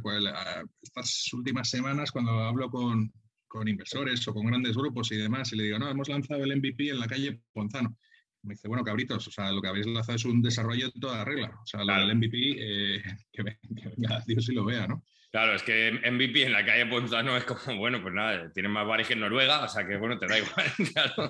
estas 0.81 1.33
últimas 1.33 1.69
semanas 1.69 2.11
cuando 2.11 2.31
hablo 2.31 2.69
con, 2.69 3.11
con, 3.47 3.67
inversores 3.67 4.27
o 4.27 4.33
con 4.33 4.45
grandes 4.45 4.75
grupos 4.77 5.11
y 5.11 5.17
demás 5.17 5.51
y 5.53 5.57
le 5.57 5.63
digo, 5.63 5.79
no, 5.79 5.89
hemos 5.89 6.07
lanzado 6.07 6.43
el 6.43 6.55
MVP 6.55 6.89
en 6.89 6.99
la 6.99 7.07
calle 7.07 7.41
Ponzano. 7.51 7.97
Me 8.43 8.53
dice, 8.53 8.67
bueno, 8.67 8.83
cabritos, 8.83 9.27
o 9.27 9.31
sea, 9.31 9.51
lo 9.51 9.59
que 9.59 9.69
habéis 9.69 9.87
lanzado 9.87 10.17
es 10.17 10.25
un 10.25 10.41
desarrollo 10.41 10.91
de 10.91 10.99
toda 10.99 11.25
regla. 11.25 11.59
O 11.63 11.65
sea, 11.65 11.81
el 11.81 12.15
MVP, 12.15 12.37
eh, 12.59 13.03
que, 13.31 13.43
venga 13.43 14.23
Dios 14.27 14.47
y 14.49 14.53
lo 14.53 14.65
vea, 14.65 14.87
¿no? 14.87 15.03
Claro, 15.31 15.53
es 15.53 15.63
que 15.63 15.91
MVP 15.91 16.43
en 16.43 16.53
la 16.53 16.63
calle 16.63 16.85
Ponzano 16.85 17.35
es 17.35 17.43
como, 17.43 17.77
bueno, 17.77 18.01
pues 18.01 18.13
nada, 18.13 18.53
tienen 18.53 18.71
más 18.71 18.87
bares 18.87 19.07
que 19.07 19.13
en 19.13 19.19
Noruega, 19.19 19.65
o 19.65 19.67
sea 19.67 19.85
que, 19.85 19.97
bueno, 19.97 20.17
te 20.17 20.27
da 20.27 20.37
igual, 20.37 20.65
claro. 20.93 21.29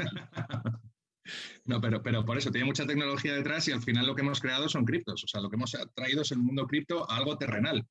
No, 1.66 1.82
pero, 1.82 2.02
pero 2.04 2.26
por 2.26 2.38
eso 2.38 2.52
tiene 2.52 2.66
mucha 2.66 2.86
tecnología 2.86 3.34
detrás 3.34 3.68
y 3.68 3.72
al 3.72 3.82
final 3.82 4.06
lo 4.08 4.16
que 4.16 4.22
hemos 4.22 4.40
creado 4.40 4.70
son 4.70 4.86
criptos. 4.86 5.24
O 5.24 5.28
sea, 5.28 5.42
lo 5.42 5.50
que 5.50 5.56
hemos 5.56 5.76
traído 5.96 6.22
es 6.22 6.32
el 6.32 6.40
mundo 6.40 6.68
cripto 6.68 7.10
a 7.10 7.18
algo 7.18 7.38
terrenal. 7.38 7.86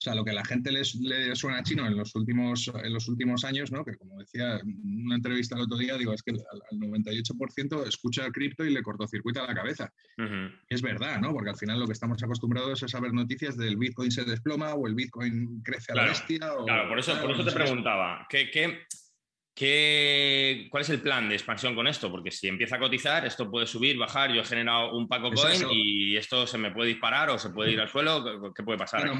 sea, 0.00 0.14
lo 0.14 0.24
que 0.24 0.30
a 0.30 0.34
la 0.34 0.44
gente 0.44 0.70
les, 0.70 0.96
suena 1.34 1.64
chino 1.64 1.84
en 1.84 1.96
los, 1.96 2.14
últimos, 2.14 2.70
en 2.84 2.92
los 2.92 3.08
últimos 3.08 3.44
años, 3.44 3.72
¿no? 3.72 3.84
que 3.84 3.96
como 3.96 4.16
decía 4.20 4.60
en 4.60 5.06
una 5.06 5.16
entrevista 5.16 5.56
el 5.56 5.62
otro 5.62 5.76
día, 5.76 5.96
digo, 5.96 6.12
es 6.12 6.22
que 6.22 6.30
al, 6.30 6.78
98% 6.78 7.84
escucha 7.84 8.30
cripto 8.30 8.64
y 8.64 8.70
le 8.70 8.80
cortocircuita 8.80 9.44
la 9.44 9.56
cabeza. 9.56 9.92
Es 10.68 10.82
verdad, 10.82 11.20
¿no? 11.20 11.32
Porque 11.32 11.50
al 11.50 11.56
final 11.56 11.80
lo 11.80 11.86
que 11.86 11.94
estamos 11.94 12.22
acostumbrados 12.22 12.80
es 12.84 12.94
a 12.94 13.00
ver 13.00 13.12
noticias 13.12 13.56
del 13.56 13.76
Bitcoin 13.76 14.12
se 14.12 14.24
desploma 14.24 14.74
o 14.74 14.86
el 14.86 14.94
Bitcoin 14.94 15.62
crece 15.64 15.90
a 15.90 15.96
la 15.96 16.04
bestia. 16.04 16.38
claro, 16.64 16.88
por 16.88 17.00
eso, 17.00 17.20
por 17.20 17.32
eso 17.32 17.44
te 17.44 17.50
preguntaba, 17.50 18.24
¿qué, 18.30 18.50
qué, 18.52 18.86
¿Cuál 19.58 20.82
es 20.82 20.88
el 20.90 21.00
plan 21.00 21.28
de 21.28 21.34
expansión 21.34 21.74
con 21.74 21.88
esto? 21.88 22.12
Porque 22.12 22.30
si 22.30 22.46
empieza 22.46 22.76
a 22.76 22.78
cotizar, 22.78 23.26
esto 23.26 23.50
puede 23.50 23.66
subir, 23.66 23.98
bajar. 23.98 24.32
Yo 24.32 24.42
he 24.42 24.44
generado 24.44 24.96
un 24.96 25.08
Paco 25.08 25.32
Coin 25.32 25.62
y 25.72 26.16
esto 26.16 26.46
se 26.46 26.58
me 26.58 26.70
puede 26.70 26.90
disparar 26.90 27.28
o 27.30 27.38
se 27.38 27.50
puede 27.50 27.72
ir 27.72 27.80
al 27.80 27.88
suelo. 27.88 28.52
¿Qué 28.54 28.62
puede 28.62 28.78
pasar? 28.78 29.10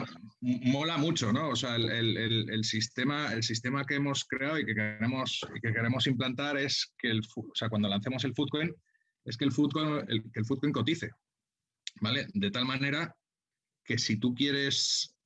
mola 0.40 0.97
mucho, 0.97 1.33
¿no? 1.33 1.49
O 1.49 1.57
sea, 1.57 1.75
el, 1.75 2.64
sistema, 2.64 3.33
el 3.33 3.42
sistema 3.42 3.85
que 3.85 3.97
hemos 3.97 4.25
creado 4.26 4.61
y 4.61 4.64
que 4.64 4.75
queremos, 4.75 5.40
que 5.61 5.73
queremos 5.73 6.07
implantar 6.07 6.57
es 6.57 6.95
que 6.97 7.11
el, 7.11 7.21
o 7.35 7.54
sea, 7.54 7.68
cuando 7.68 7.88
lancemos 7.88 8.23
el 8.25 8.35
Foodcoin, 8.35 8.73
es 9.25 9.37
que 9.37 9.45
el 9.45 9.52
Footcoin, 9.52 10.07
que 10.07 10.40
el 10.40 10.73
cotice, 10.73 11.11
¿vale? 12.00 12.28
De 12.33 12.52
tal 12.52 12.64
manera 12.64 13.12
que 13.85 13.99
si 13.99 14.18
tú 14.18 14.35
quieres 14.37 15.16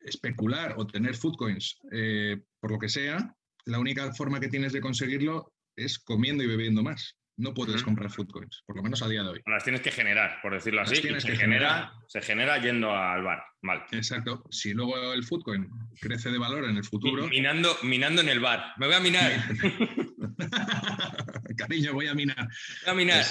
especular 0.00 0.74
o 0.76 0.86
tener 0.86 1.16
Footcoins 1.16 1.80
eh, 1.90 2.40
por 2.60 2.70
lo 2.70 2.78
que 2.78 2.88
sea, 2.88 3.34
la 3.66 3.78
única 3.78 4.12
forma 4.12 4.40
que 4.40 4.48
tienes 4.48 4.72
de 4.72 4.80
conseguirlo 4.80 5.52
es 5.76 5.98
comiendo 5.98 6.42
y 6.42 6.46
bebiendo 6.46 6.82
más. 6.82 7.16
No 7.36 7.52
puedes 7.52 7.82
comprar 7.82 8.12
foodcoins, 8.12 8.62
por 8.64 8.76
lo 8.76 8.82
menos 8.84 9.02
a 9.02 9.08
día 9.08 9.24
de 9.24 9.30
hoy. 9.30 9.40
Las 9.46 9.64
tienes 9.64 9.80
que 9.80 9.90
generar, 9.90 10.38
por 10.40 10.54
decirlo 10.54 10.82
así. 10.82 10.94
se, 10.94 11.36
genera, 11.36 11.92
se 12.06 12.22
genera 12.22 12.58
yendo 12.58 12.94
al 12.94 13.24
bar. 13.24 13.42
Mal. 13.60 13.84
Exacto. 13.90 14.44
Si 14.50 14.72
luego 14.72 15.12
el 15.12 15.24
foodcoin 15.24 15.68
crece 16.00 16.30
de 16.30 16.38
valor 16.38 16.64
en 16.64 16.76
el 16.76 16.84
futuro. 16.84 17.26
Minando, 17.26 17.76
minando 17.82 18.20
en 18.20 18.28
el 18.28 18.38
bar. 18.38 18.74
Me 18.76 18.86
voy 18.86 18.94
a 18.94 19.00
minar. 19.00 19.32
Cariño, 21.56 21.92
voy 21.92 22.06
a 22.06 22.14
minar. 22.14 22.48
Voy 22.84 22.92
a 22.92 22.94
minar. 22.94 23.24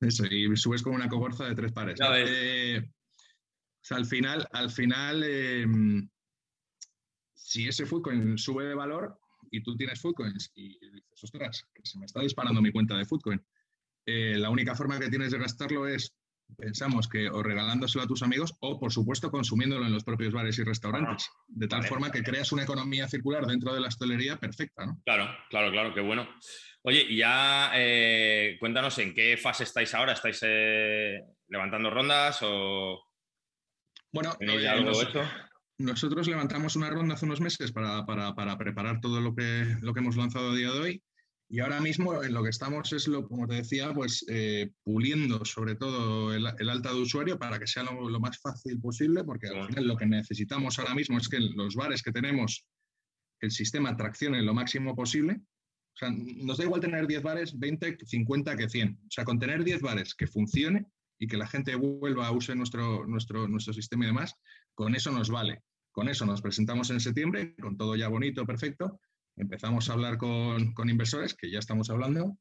Eso, 0.00 0.24
y 0.26 0.56
subes 0.56 0.82
como 0.82 0.94
una 0.94 1.08
cogorza 1.08 1.46
de 1.46 1.56
tres 1.56 1.72
pares. 1.72 1.98
Eh, 2.00 2.80
o 2.84 3.80
sea, 3.80 3.96
al 3.96 4.06
final, 4.06 4.46
al 4.52 4.70
final 4.70 5.24
em, 5.24 6.08
si 7.34 7.66
ese 7.66 7.84
foodcoin 7.84 8.38
sube 8.38 8.64
de 8.64 8.74
valor, 8.74 9.18
y 9.50 9.62
tú 9.62 9.76
tienes 9.76 10.00
Foodcoins 10.00 10.52
y 10.54 10.78
dices, 10.78 11.24
ostras, 11.24 11.64
que 11.74 11.82
se 11.84 11.98
me 11.98 12.06
está 12.06 12.20
disparando 12.20 12.60
mi 12.60 12.72
cuenta 12.72 12.96
de 12.96 13.04
Foodcoin. 13.04 13.44
Eh, 14.06 14.38
la 14.38 14.50
única 14.50 14.74
forma 14.74 14.98
que 14.98 15.08
tienes 15.08 15.32
de 15.32 15.38
gastarlo 15.38 15.86
es, 15.86 16.14
pensamos 16.56 17.08
que 17.08 17.28
o 17.28 17.42
regalándoselo 17.42 18.04
a 18.04 18.06
tus 18.06 18.22
amigos 18.22 18.54
o, 18.60 18.78
por 18.80 18.92
supuesto, 18.92 19.30
consumiéndolo 19.30 19.84
en 19.86 19.92
los 19.92 20.04
propios 20.04 20.32
bares 20.32 20.58
y 20.58 20.64
restaurantes. 20.64 21.28
de 21.46 21.68
tal 21.68 21.84
forma 21.84 22.10
que 22.10 22.22
creas 22.22 22.52
una 22.52 22.62
economía 22.62 23.08
circular 23.08 23.46
dentro 23.46 23.74
de 23.74 23.80
la 23.80 23.88
hostelería 23.88 24.38
perfecta, 24.38 24.86
¿no? 24.86 25.00
Claro, 25.04 25.28
claro, 25.50 25.70
claro, 25.70 25.94
qué 25.94 26.00
bueno. 26.00 26.28
Oye, 26.82 27.04
y 27.08 27.18
ya 27.18 27.72
eh, 27.74 28.56
cuéntanos 28.60 28.98
en 28.98 29.14
qué 29.14 29.36
fase 29.36 29.64
estáis 29.64 29.92
ahora. 29.94 30.12
¿Estáis 30.12 30.40
eh, 30.42 31.20
levantando 31.48 31.90
rondas 31.90 32.38
o...? 32.42 33.04
Bueno, 34.10 34.34
ya 34.40 34.72
algo 34.72 35.02
hecho? 35.02 35.22
Nosotros 35.78 36.26
levantamos 36.26 36.74
una 36.76 36.90
ronda 36.90 37.14
hace 37.14 37.24
unos 37.24 37.40
meses 37.40 37.72
para, 37.72 38.04
preparar 38.58 39.00
todo 39.00 39.20
lo 39.20 39.34
que, 39.34 39.76
lo 39.80 39.94
que 39.94 40.00
hemos 40.00 40.16
lanzado 40.16 40.50
a 40.50 40.56
día 40.56 40.72
de 40.72 40.80
hoy. 40.80 41.02
Y 41.50 41.60
ahora 41.60 41.80
mismo 41.80 42.22
en 42.22 42.34
lo 42.34 42.42
que 42.42 42.50
estamos 42.50 42.92
es, 42.92 43.08
lo, 43.08 43.26
como 43.26 43.46
te 43.46 43.54
decía, 43.54 43.94
pues 43.94 44.24
eh, 44.28 44.70
puliendo 44.84 45.44
sobre 45.46 45.76
todo 45.76 46.34
el, 46.34 46.46
alta 46.46 46.92
de 46.92 47.00
usuario 47.00 47.38
para 47.38 47.58
que 47.58 47.66
sea 47.66 47.84
lo, 47.84 48.20
más 48.20 48.38
fácil 48.38 48.78
posible, 48.80 49.24
porque 49.24 49.48
al 49.48 49.68
final 49.68 49.86
lo 49.86 49.96
que 49.96 50.04
necesitamos 50.04 50.78
ahora 50.78 50.94
mismo 50.94 51.16
es 51.16 51.28
que 51.28 51.40
los 51.40 51.74
bares 51.74 52.02
que 52.02 52.12
tenemos, 52.12 52.66
el 53.40 53.50
sistema 53.50 53.96
traccione 53.96 54.42
lo 54.42 54.52
máximo 54.52 54.94
posible. 54.94 55.40
O 55.40 55.98
sea, 55.98 56.10
nos 56.10 56.58
da 56.58 56.64
igual 56.64 56.82
tener 56.82 57.06
10 57.06 57.22
bares, 57.22 57.58
20, 57.58 57.98
50 58.04 58.56
que 58.56 58.68
100. 58.68 59.00
O 59.06 59.10
sea, 59.10 59.24
con 59.24 59.38
tener 59.38 59.64
10 59.64 59.80
bares 59.80 60.14
que 60.14 60.26
funcione 60.26 60.86
y 61.18 61.26
que 61.26 61.38
la 61.38 61.46
gente 61.46 61.74
vuelva 61.76 62.26
a 62.26 62.32
usar 62.32 62.56
nuestro, 62.56 63.06
nuestro, 63.06 63.48
nuestro 63.48 63.72
sistema 63.72 64.04
y 64.04 64.08
demás, 64.08 64.34
con 64.74 64.94
eso 64.94 65.10
nos 65.10 65.30
vale. 65.30 65.62
Con 65.98 66.08
eso 66.08 66.24
nos 66.24 66.40
presentamos 66.40 66.90
en 66.90 67.00
septiembre, 67.00 67.56
con 67.56 67.76
todo 67.76 67.96
ya 67.96 68.06
bonito, 68.06 68.46
perfecto. 68.46 69.00
Empezamos 69.36 69.90
a 69.90 69.94
hablar 69.94 70.16
con, 70.16 70.72
inversores, 70.88 71.34
que 71.34 71.50
ya 71.50 71.58
estamos 71.58 71.90
hablando, 71.90 72.38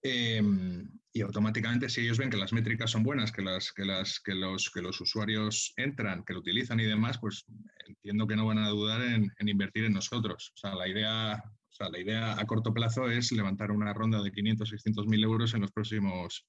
em, 0.00 0.88
y 1.12 1.20
automáticamente 1.20 1.90
si 1.90 2.00
ellos 2.00 2.16
ven 2.16 2.30
que 2.30 2.38
las 2.38 2.54
métricas 2.54 2.90
son 2.90 3.02
buenas, 3.02 3.32
que, 3.32 3.42
las, 3.42 3.70
que, 3.70 3.84
las, 3.84 4.18
que, 4.20 4.34
los, 4.34 4.70
que 4.70 4.80
los 4.80 4.98
usuarios 4.98 5.74
entran, 5.76 6.24
que 6.24 6.32
lo 6.32 6.38
utilizan 6.38 6.80
y 6.80 6.84
demás, 6.84 7.18
pues 7.18 7.44
entiendo 7.86 8.26
que 8.26 8.34
no 8.34 8.46
van 8.46 8.60
a 8.60 8.70
dudar 8.70 9.02
en, 9.02 9.30
invertir 9.40 9.84
en 9.84 9.92
nosotros. 9.92 10.52
O 10.54 10.56
sea, 10.56 10.74
la 10.74 10.88
idea, 10.88 11.34
o 11.44 11.72
sea, 11.74 11.90
la 11.90 12.00
idea 12.00 12.40
a 12.40 12.46
corto 12.46 12.72
plazo 12.72 13.10
es 13.10 13.30
levantar 13.30 13.72
una 13.72 13.92
ronda 13.92 14.22
de 14.22 14.32
500, 14.32 14.70
600 14.70 15.06
mil 15.06 15.22
euros 15.22 15.52
en 15.52 15.60
los 15.60 15.70
próximos 15.70 16.46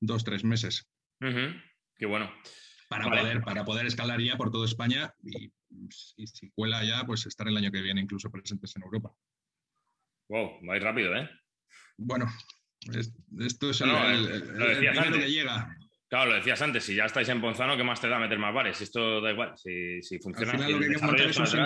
dos, 0.00 0.24
tres 0.24 0.44
meses. 0.44 0.88
Qué 1.18 2.06
bueno. 2.06 2.32
Para, 2.88 3.04
poder, 3.04 3.42
para 3.42 3.64
poder 3.66 3.84
escalar 3.84 4.18
ya 4.22 4.38
por 4.38 4.50
toda 4.50 4.64
España 4.64 5.12
y 5.22 5.52
y 5.70 6.26
si 6.26 6.50
cuela 6.50 6.84
ya, 6.84 7.04
pues 7.04 7.26
estar 7.26 7.48
el 7.48 7.56
año 7.56 7.70
que 7.70 7.80
viene 7.80 8.00
incluso 8.00 8.30
presentes 8.30 8.74
en 8.76 8.82
Europa. 8.82 9.14
Wow, 10.28 10.58
vais 10.62 10.82
rápido, 10.82 11.14
¿eh? 11.16 11.28
Bueno, 11.96 12.26
esto 13.38 13.70
es 13.70 13.80
el, 13.80 13.90
que 15.12 15.30
llega. 15.30 15.76
Claro, 16.08 16.30
lo 16.30 16.36
decías 16.36 16.60
antes, 16.62 16.84
si 16.84 16.94
ya 16.94 17.04
estáis 17.04 17.28
en 17.28 17.40
Ponzano, 17.40 17.76
¿qué 17.76 17.84
más 17.84 18.00
te 18.00 18.08
da 18.08 18.18
meter 18.18 18.38
más 18.38 18.54
bares? 18.54 18.80
Esto 18.80 19.20
da 19.20 19.30
igual, 19.30 19.54
si, 19.56 20.00
funciona. 20.20 20.52
Al 20.52 20.58
final, 20.58 20.72
lo 20.72 20.78
que 20.78 20.86
hay 20.86 20.94
que, 20.94 21.06
montar 21.06 21.28
es 21.28 21.38
un, 21.38 21.60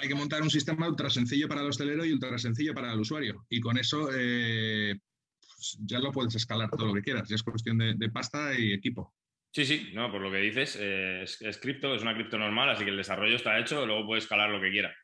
hay 0.00 0.08
que 0.08 0.14
montar 0.14 0.42
un 0.42 0.50
sistema 0.50 0.88
ultra 0.88 1.10
sencillo 1.10 1.48
para 1.48 1.60
el 1.60 1.68
hostelero 1.68 2.04
y 2.04 2.12
ultra 2.12 2.38
sencillo 2.38 2.74
para 2.74 2.92
el 2.92 3.00
usuario. 3.00 3.44
Y 3.50 3.60
con 3.60 3.76
eso 3.76 4.08
eh, 4.14 4.94
pues 5.40 5.78
ya 5.80 5.98
lo 5.98 6.12
puedes 6.12 6.34
escalar 6.34 6.70
todo 6.70 6.86
lo 6.86 6.94
que 6.94 7.02
quieras. 7.02 7.28
Ya 7.28 7.34
es 7.34 7.42
cuestión 7.42 7.78
de 7.78 8.10
pasta 8.10 8.58
y 8.58 8.72
equipo. 8.72 9.14
Sí, 9.52 9.64
sí, 9.64 9.90
no, 9.94 10.10
por 10.10 10.20
lo 10.20 10.30
que 10.30 10.38
dices, 10.38 10.76
eh, 10.80 11.22
es, 11.22 11.58
cripto, 11.58 11.94
es 11.94 12.02
una 12.02 12.14
cripto 12.14 12.38
normal, 12.38 12.70
así 12.70 12.84
que 12.84 12.90
el 12.90 12.96
desarrollo 12.96 13.36
está 13.36 13.58
hecho, 13.58 13.86
luego 13.86 14.06
puedes 14.06 14.24
escalar 14.24 14.50
lo 14.50 14.60
que 14.60 14.70
quiera. 14.70 14.94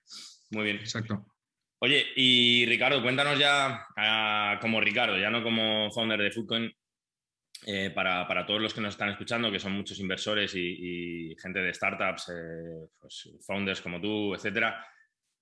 Muy 0.51 0.65
bien. 0.65 0.77
Exacto. 0.77 1.27
Oye, 1.79 2.07
y 2.15 2.67
Ricardo, 2.67 3.03
cuéntanos 3.03 3.39
ya 3.39 3.87
ah, 3.97 4.59
como 4.61 4.81
Ricardo, 4.81 5.19
ya 5.19 5.31
no 5.31 5.43
como 5.43 5.91
founder 5.91 6.21
de 6.21 6.31
Foodcoin, 6.31 6.71
eh, 7.65 7.91
para, 7.91 8.45
todos 8.45 8.61
los 8.61 8.75
que 8.75 8.81
nos 8.81 8.95
están 8.95 9.11
escuchando, 9.11 9.51
que 9.51 9.61
son 9.61 9.73
muchos 9.73 9.99
inversores 10.01 10.53
y, 10.55 11.35
gente 11.41 11.61
de 11.61 11.73
startups, 11.73 12.29
eh, 12.31 12.89
pues, 13.01 13.31
founders 13.47 13.81
como 13.81 14.01
tú, 14.01 14.35
etcétera, 14.35 14.85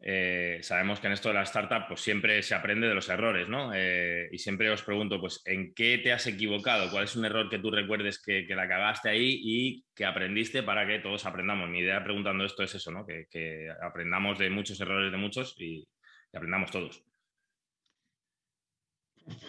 eh, 0.02 0.60
sabemos 0.62 0.98
que 0.98 1.08
en 1.08 1.12
esto 1.12 1.28
de 1.28 1.34
la 1.34 1.42
startup 1.42 1.86
pues 1.86 2.00
siempre 2.00 2.42
se 2.42 2.54
aprende 2.54 2.88
de 2.88 2.94
los 2.94 3.08
errores, 3.10 3.48
¿no? 3.48 3.72
Eh, 3.74 4.30
y 4.32 4.38
siempre 4.38 4.70
os 4.70 4.82
pregunto, 4.82 5.20
pues, 5.20 5.42
¿en 5.44 5.74
qué 5.74 5.98
te 5.98 6.10
has 6.12 6.26
equivocado? 6.26 6.90
¿Cuál 6.90 7.04
es 7.04 7.16
un 7.16 7.26
error 7.26 7.50
que 7.50 7.58
tú 7.58 7.70
recuerdes 7.70 8.18
que, 8.22 8.46
la 8.48 8.66
cagaste 8.66 9.10
ahí 9.10 9.40
y 9.42 9.84
que 9.94 10.06
aprendiste 10.06 10.62
para 10.62 10.86
que 10.86 11.00
todos 11.00 11.26
aprendamos? 11.26 11.68
Mi 11.68 11.80
idea 11.80 12.02
preguntando 12.02 12.44
esto 12.44 12.62
es 12.62 12.74
eso, 12.74 12.90
¿no? 12.90 13.06
Que, 13.06 13.68
aprendamos 13.82 14.38
de 14.38 14.48
muchos 14.48 14.80
errores 14.80 15.12
de 15.12 15.18
muchos 15.18 15.54
y, 15.58 15.86
aprendamos 16.32 16.70
todos. 16.70 17.04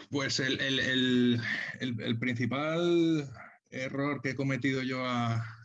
Pues 0.09 0.39
el, 0.41 1.39
principal 2.19 3.25
error 3.69 4.21
que 4.21 4.31
he 4.31 4.35
cometido 4.35 4.83
yo 4.83 5.01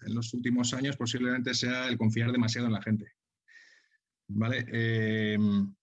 en 0.07 0.15
los 0.15 0.33
últimos 0.33 0.73
años 0.75 0.97
posiblemente 0.97 1.55
sea 1.55 1.89
el 1.89 1.99
confiar 1.99 2.31
demasiado 2.31 2.69
en 2.69 2.73
la 2.75 2.83
gente. 2.83 3.16
¿Vale? 4.29 4.65
Em, 4.69 5.75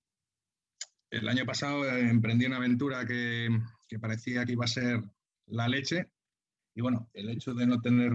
el 1.09 1.29
año 1.29 1.45
pasado 1.45 1.85
emprendí 1.87 2.45
una 2.45 2.57
aventura 2.57 3.05
que, 3.05 3.47
parecía 4.01 4.45
que 4.45 4.53
iba 4.53 4.65
a 4.65 4.67
ser 4.67 5.03
la 5.45 5.67
leche 5.67 6.09
y 6.75 6.81
bueno, 6.81 7.09
el 7.13 7.29
hecho 7.29 7.53
de 7.53 7.67
no 7.67 7.79
tener, 7.79 8.13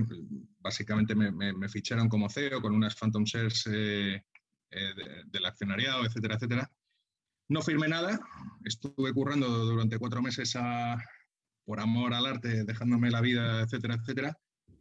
básicamente 0.59 1.15
me, 1.15 1.69
ficharon 1.69 2.09
como 2.09 2.29
CEO 2.29 2.61
con 2.61 2.75
unas 2.75 2.97
Phantom 2.97 3.23
Shares 3.23 3.69
eh, 3.69 4.21
eh, 4.71 4.95
del 5.27 5.47
accionariado, 5.47 6.05
etcétera, 6.05 6.35
etcétera. 6.35 6.71
No 7.49 7.63
firmé 7.63 7.89
nada, 7.89 8.19
estuve 8.65 9.13
currando 9.15 9.49
durante 9.49 9.99
cuatro 9.99 10.21
meses 10.21 10.59
por 11.65 11.81
amor 11.81 12.15
al 12.15 12.27
arte, 12.27 12.65
dejándome 12.65 13.11
la 13.11 13.21
vida, 13.21 13.63
etcétera, 13.63 13.95
etcétera. 13.95 14.37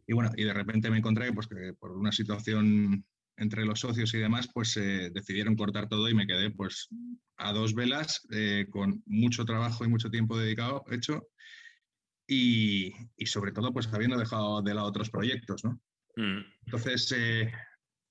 Y 0.06 0.12
bueno, 0.12 0.32
y 0.36 0.44
de 0.44 0.52
repente 0.52 0.90
me 0.90 0.98
encontré 0.98 1.32
pues, 1.32 1.46
que 1.46 1.72
por 1.74 1.92
una 1.92 2.10
situación 2.10 3.04
entre 3.38 3.64
los 3.64 3.80
socios 3.80 4.12
y 4.14 4.18
demás, 4.18 4.48
pues 4.52 4.76
eh, 4.76 5.10
decidieron 5.12 5.56
cortar 5.56 5.88
todo 5.88 6.08
y 6.08 6.14
me 6.14 6.26
quedé 6.26 6.50
pues 6.50 6.88
a 7.36 7.52
dos 7.52 7.74
velas 7.74 8.26
eh, 8.30 8.66
con 8.70 9.02
mucho 9.06 9.44
trabajo 9.44 9.84
y 9.84 9.88
mucho 9.88 10.10
tiempo 10.10 10.36
dedicado 10.36 10.84
hecho 10.90 11.28
y, 12.26 12.92
sobre 13.24 13.52
todo 13.52 13.72
pues 13.72 13.86
habiendo 13.92 14.18
dejado 14.18 14.60
de 14.60 14.74
lado 14.74 14.86
otros 14.86 15.10
proyectos, 15.10 15.64
¿no? 15.64 15.80
Mm. 16.16 16.44
Entonces, 16.66 17.12
eh, 17.16 17.50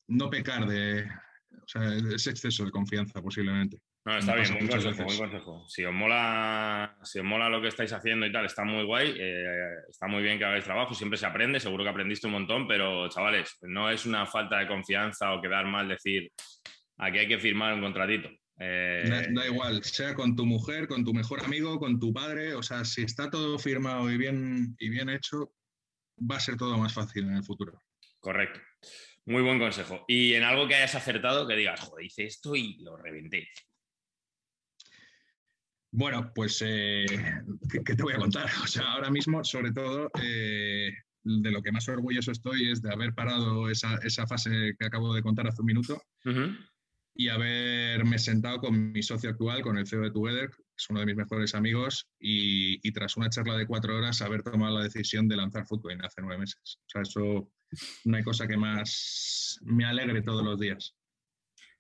no 0.08 0.30
pecar 0.30 0.68
de 0.68 1.04
o 1.04 1.68
sea, 1.68 1.94
ese 1.94 2.32
exceso 2.32 2.66
de 2.66 2.72
confianza 2.72 3.22
posiblemente. 3.22 3.80
No, 4.08 4.18
está 4.18 4.36
bien, 4.36 4.54
buen 4.54 4.68
consejo, 4.68 5.04
buen 5.04 5.18
consejo. 5.18 5.66
Si 5.68 5.84
os, 5.84 5.94
mola, 5.94 6.98
si 7.04 7.20
os 7.20 7.26
mola 7.26 7.50
lo 7.50 7.62
que 7.62 7.68
estáis 7.68 7.92
haciendo 7.92 8.26
y 8.26 8.32
tal, 8.32 8.46
está 8.46 8.64
muy 8.64 8.86
guay, 8.86 9.14
eh, 9.20 9.70
está 9.90 10.08
muy 10.08 10.24
bien 10.24 10.40
que 10.40 10.46
hagáis 10.46 10.64
trabajo, 10.64 10.94
siempre 10.94 11.20
se 11.20 11.26
aprende, 11.26 11.60
seguro 11.60 11.84
que 11.84 11.90
aprendiste 11.90 12.26
un 12.26 12.32
montón, 12.32 12.70
pero 12.70 13.10
chavales, 13.10 13.58
no 13.64 13.92
es 13.92 14.06
una 14.06 14.26
falta 14.26 14.60
de 14.60 14.68
confianza 14.68 15.34
o 15.34 15.42
quedar 15.42 15.66
mal 15.66 15.90
decir, 15.90 16.32
aquí 17.00 17.18
hay 17.18 17.28
que 17.28 17.38
firmar 17.38 17.74
un 17.74 17.82
contratito. 17.82 18.30
Eh, 18.58 19.28
da, 19.30 19.46
igual, 19.46 19.84
sea 19.84 20.16
con 20.16 20.38
tu 20.38 20.46
mujer, 20.46 20.88
con 20.88 21.04
tu 21.04 21.14
mejor 21.14 21.44
amigo, 21.44 21.78
con 21.78 22.00
tu 22.00 22.14
padre, 22.14 22.54
o 22.54 22.64
sea, 22.64 22.86
si 22.86 23.02
está 23.02 23.30
todo 23.30 23.60
firmado 23.60 24.10
y 24.10 24.18
bien, 24.18 24.74
y 24.80 24.88
bien 24.88 25.10
hecho, 25.10 25.52
va 26.20 26.38
a 26.38 26.40
ser 26.40 26.56
todo 26.56 26.78
más 26.78 26.94
fácil 26.94 27.26
en 27.26 27.36
el 27.36 27.44
futuro. 27.44 27.78
Correcto. 28.22 28.62
Muy 29.26 29.42
buen 29.42 29.60
consejo. 29.60 30.06
Y 30.08 30.34
en 30.36 30.44
algo 30.44 30.66
que 30.66 30.76
hayas 30.76 30.96
acertado, 30.96 31.46
que 31.46 31.58
digas, 31.58 31.82
joder, 31.82 32.06
hice 32.06 32.24
esto 32.24 32.56
y 32.56 32.78
lo 32.80 32.96
reventé. 32.96 33.50
Bueno, 35.92 36.32
pues, 36.36 36.62
eh, 36.66 37.06
¿qué, 37.72 37.96
te 37.96 38.04
voy 38.04 38.14
a 38.14 38.18
contar? 38.18 38.46
O 38.64 38.68
sea, 38.68 38.94
ahora 38.94 39.10
mismo, 39.10 39.44
sobre 39.44 39.72
todo, 39.72 40.10
eh, 40.22 40.92
de 41.24 41.52
lo 41.52 41.62
que 41.62 41.72
más 41.72 41.88
orgulloso 41.90 42.32
estoy 42.32 42.72
es 42.72 42.82
de 42.82 42.92
haber 42.92 43.14
parado 43.14 43.70
esa, 43.70 44.28
fase 44.28 44.76
que 44.80 44.86
acabo 44.86 45.14
de 45.14 45.22
contar 45.22 45.48
hace 45.48 45.62
un 45.62 45.68
minuto 45.68 46.02
y 47.18 47.30
haberme 47.30 48.20
sentado 48.20 48.60
con 48.60 48.92
mi 48.92 49.02
socio 49.02 49.32
actual, 49.32 49.64
con 49.64 49.78
el 49.78 49.88
CEO 49.88 50.02
de 50.02 50.12
Together, 50.12 50.52
es 50.78 50.90
uno 50.90 51.00
de 51.00 51.08
mis 51.08 51.16
mejores 51.16 51.56
amigos 51.56 52.08
y, 52.20 52.92
tras 52.92 53.18
una 53.18 53.30
charla 53.30 53.58
de 53.58 53.66
cuatro 53.66 53.98
horas 53.98 54.22
haber 54.22 54.44
tomado 54.44 54.78
la 54.78 54.84
decisión 54.84 55.28
de 55.28 55.36
lanzar 55.36 55.66
Footcoin 55.66 56.04
hace 56.06 56.22
nueve 56.22 56.42
meses. 56.42 56.80
O 56.86 56.90
sea, 56.90 57.02
eso 57.02 57.52
no 58.06 58.18
hay 58.18 58.24
cosa 58.24 58.48
que 58.48 58.56
más 58.56 59.60
me 59.64 59.86
alegre 59.86 60.22
todos 60.22 60.44
los 60.44 60.60
días. 60.60 60.96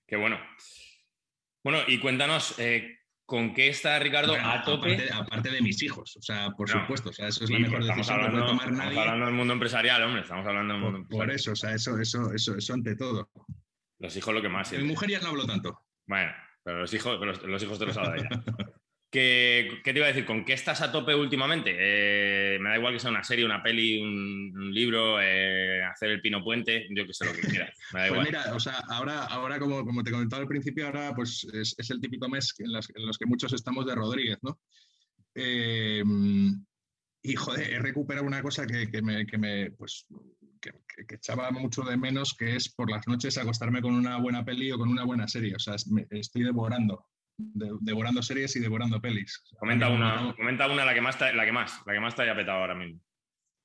Qué 0.08 0.16
bueno. 0.16 0.40
Bueno, 1.64 1.80
y 1.88 2.00
cuéntanos, 2.00 2.58
eh, 2.58 2.98
¿con 3.28 3.54
qué 3.54 3.68
está 3.68 4.00
Ricardo 4.00 4.34
a 4.34 4.64
tope? 4.64 5.10
Aparte, 5.14 5.52
de 5.52 5.62
mis 5.62 5.84
hijos, 5.84 6.16
o 6.16 6.22
sea, 6.22 6.50
por 6.52 6.70
supuesto, 6.70 7.10
o 7.10 7.14
sea, 7.14 7.28
eso 7.28 7.44
es 7.44 7.50
la 7.52 7.60
mejor 7.60 7.84
decisión 7.84 8.22
que 8.24 8.32
puede 8.32 8.46
tomar 8.46 8.72
nadie. 8.72 8.90
Estamos 8.90 8.98
hablando 8.98 9.26
del 9.26 9.36
mundo 9.36 9.54
empresarial, 9.54 10.04
hombre, 10.04 10.22
estamos 10.22 10.48
hablando 10.48 10.74
del 10.74 10.82
mundo 10.82 10.98
empresarial. 11.00 11.28
Por 11.28 11.36
eso, 11.36 11.52
o 11.52 11.56
sea, 11.56 11.74
eso, 11.74 12.00
eso, 12.00 12.34
eso, 12.34 12.58
eso 12.58 12.74
ante 12.74 12.96
todo. 12.96 13.30
Los 14.00 14.16
hijos 14.16 14.34
lo 14.34 14.42
que 14.42 14.50
más. 14.50 14.72
Mi 14.72 14.84
mujer 14.84 15.10
ya 15.10 15.20
no 15.20 15.28
hablo 15.28 15.46
tanto. 15.46 15.84
Bueno, 16.08 16.32
pero 16.64 16.80
los 16.80 16.94
hijos, 16.94 17.20
los, 17.20 17.64
hijos 17.64 17.78
te 17.78 17.86
los 17.86 17.98
ha 17.98 18.16
ya. 18.16 18.30
¿Qué, 19.10 19.80
te 19.84 19.92
iba 19.92 20.06
a 20.06 20.10
decir? 20.10 20.26
¿Con 20.26 20.44
qué 20.44 20.54
estás 20.54 20.82
a 20.82 20.92
tope 20.92 21.16
últimamente? 21.16 21.74
Eh, 21.78 22.60
me 22.60 22.70
da 22.70 22.78
igual 22.78 22.94
que 22.94 23.00
sea 23.00 23.10
una 23.10 23.24
serie, 23.24 23.46
una 23.46 23.64
peli, 23.64 24.02
un, 24.02 24.74
libro, 24.74 25.22
eh, 25.22 25.82
hacer 25.84 26.10
el 26.10 26.22
pino 26.22 26.44
puente, 26.44 26.88
yo 26.90 27.06
que 27.06 27.14
sé 27.14 27.26
lo 27.26 27.34
que 27.34 27.48
quieras. 27.48 27.78
pues 27.92 28.24
mira, 28.24 28.54
o 28.54 28.60
sea, 28.60 28.80
ahora, 28.90 29.24
ahora 29.26 29.60
como, 29.60 29.86
como 29.86 30.04
te 30.04 30.12
comentaba 30.12 30.42
al 30.42 30.48
principio, 30.48 30.88
ahora 30.88 31.14
pues 31.16 31.48
es, 31.54 31.90
el 31.90 32.02
típico 32.02 32.28
mes 32.28 32.54
en, 32.60 32.74
los 32.74 33.18
que 33.18 33.26
muchos 33.26 33.54
estamos 33.54 33.86
de 33.86 33.96
Rodríguez, 33.96 34.40
¿no? 34.42 34.60
Eh, 35.36 36.04
y 37.24 37.36
joder, 37.36 37.74
he 37.74 37.80
recuperado 37.80 38.26
una 38.26 38.42
cosa 38.42 38.66
que, 38.66 38.90
que 38.90 39.02
me, 39.02 39.26
que 39.26 39.38
me 39.38 39.72
pues, 39.72 40.06
que, 40.62 40.72
echaba 41.16 41.52
mucho 41.52 41.84
de 41.84 41.98
menos, 41.98 42.34
que 42.34 42.56
es 42.56 42.70
por 42.70 42.90
las 42.90 43.08
noches 43.08 43.38
acostarme 43.38 43.82
con 43.82 43.94
una 43.94 44.18
buena 44.18 44.44
peli 44.44 44.72
o 44.72 44.78
con 44.78 44.90
una 44.90 45.04
buena 45.04 45.28
serie. 45.28 45.56
O 45.56 45.60
sea, 45.60 45.76
estoy 46.12 46.44
devorando, 46.44 47.06
devorando 47.38 48.22
series 48.22 48.56
y 48.56 48.60
devorando 48.60 49.02
pelis. 49.02 49.44
Comenta 49.60 49.90
una, 49.90 50.34
comenta 50.36 50.68
una 50.68 50.86
la 50.86 50.94
que 50.94 51.02
más, 51.02 51.20
la 51.20 51.46
que 51.46 51.52
más, 51.52 51.82
la 51.86 51.94
que 51.94 52.00
más 52.00 52.16
te 52.16 52.24
haya 52.24 52.36
petado 52.36 52.60
ahora 52.60 52.76
mismo. 52.76 53.02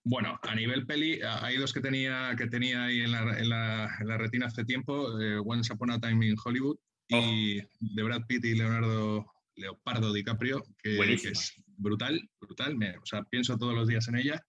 Bueno, 0.04 0.38
a 0.42 0.54
nivel 0.54 0.84
peli, 0.84 1.20
hay 1.22 1.56
dos 1.56 1.72
que 1.72 1.80
tenía, 1.80 2.34
que 2.36 2.48
tenía 2.48 2.84
ahí 2.84 3.02
en 3.02 3.12
la, 3.12 3.38
en 3.38 3.48
la, 3.48 4.18
retina 4.18 4.46
hace 4.46 4.64
tiempo, 4.64 5.20
eh, 5.20 5.38
Once 5.44 5.72
Upon 5.72 5.92
a 5.92 6.00
Time 6.00 6.26
in 6.26 6.36
Hollywood 6.44 6.76
y 7.08 7.60
oh. 7.60 7.68
de 7.78 8.02
Brad 8.02 8.26
Pitt 8.26 8.44
y 8.44 8.54
Leonardo 8.54 9.26
Leopardo 9.54 10.12
DiCaprio, 10.12 10.64
que, 10.82 10.96
que 10.96 11.28
es 11.28 11.54
brutal, 11.76 12.28
brutal. 12.40 12.76
o 13.00 13.06
sea, 13.06 13.22
pienso 13.24 13.56
todos 13.56 13.74
los 13.74 13.86
días 13.86 14.08
en 14.08 14.16
ella. 14.16 14.44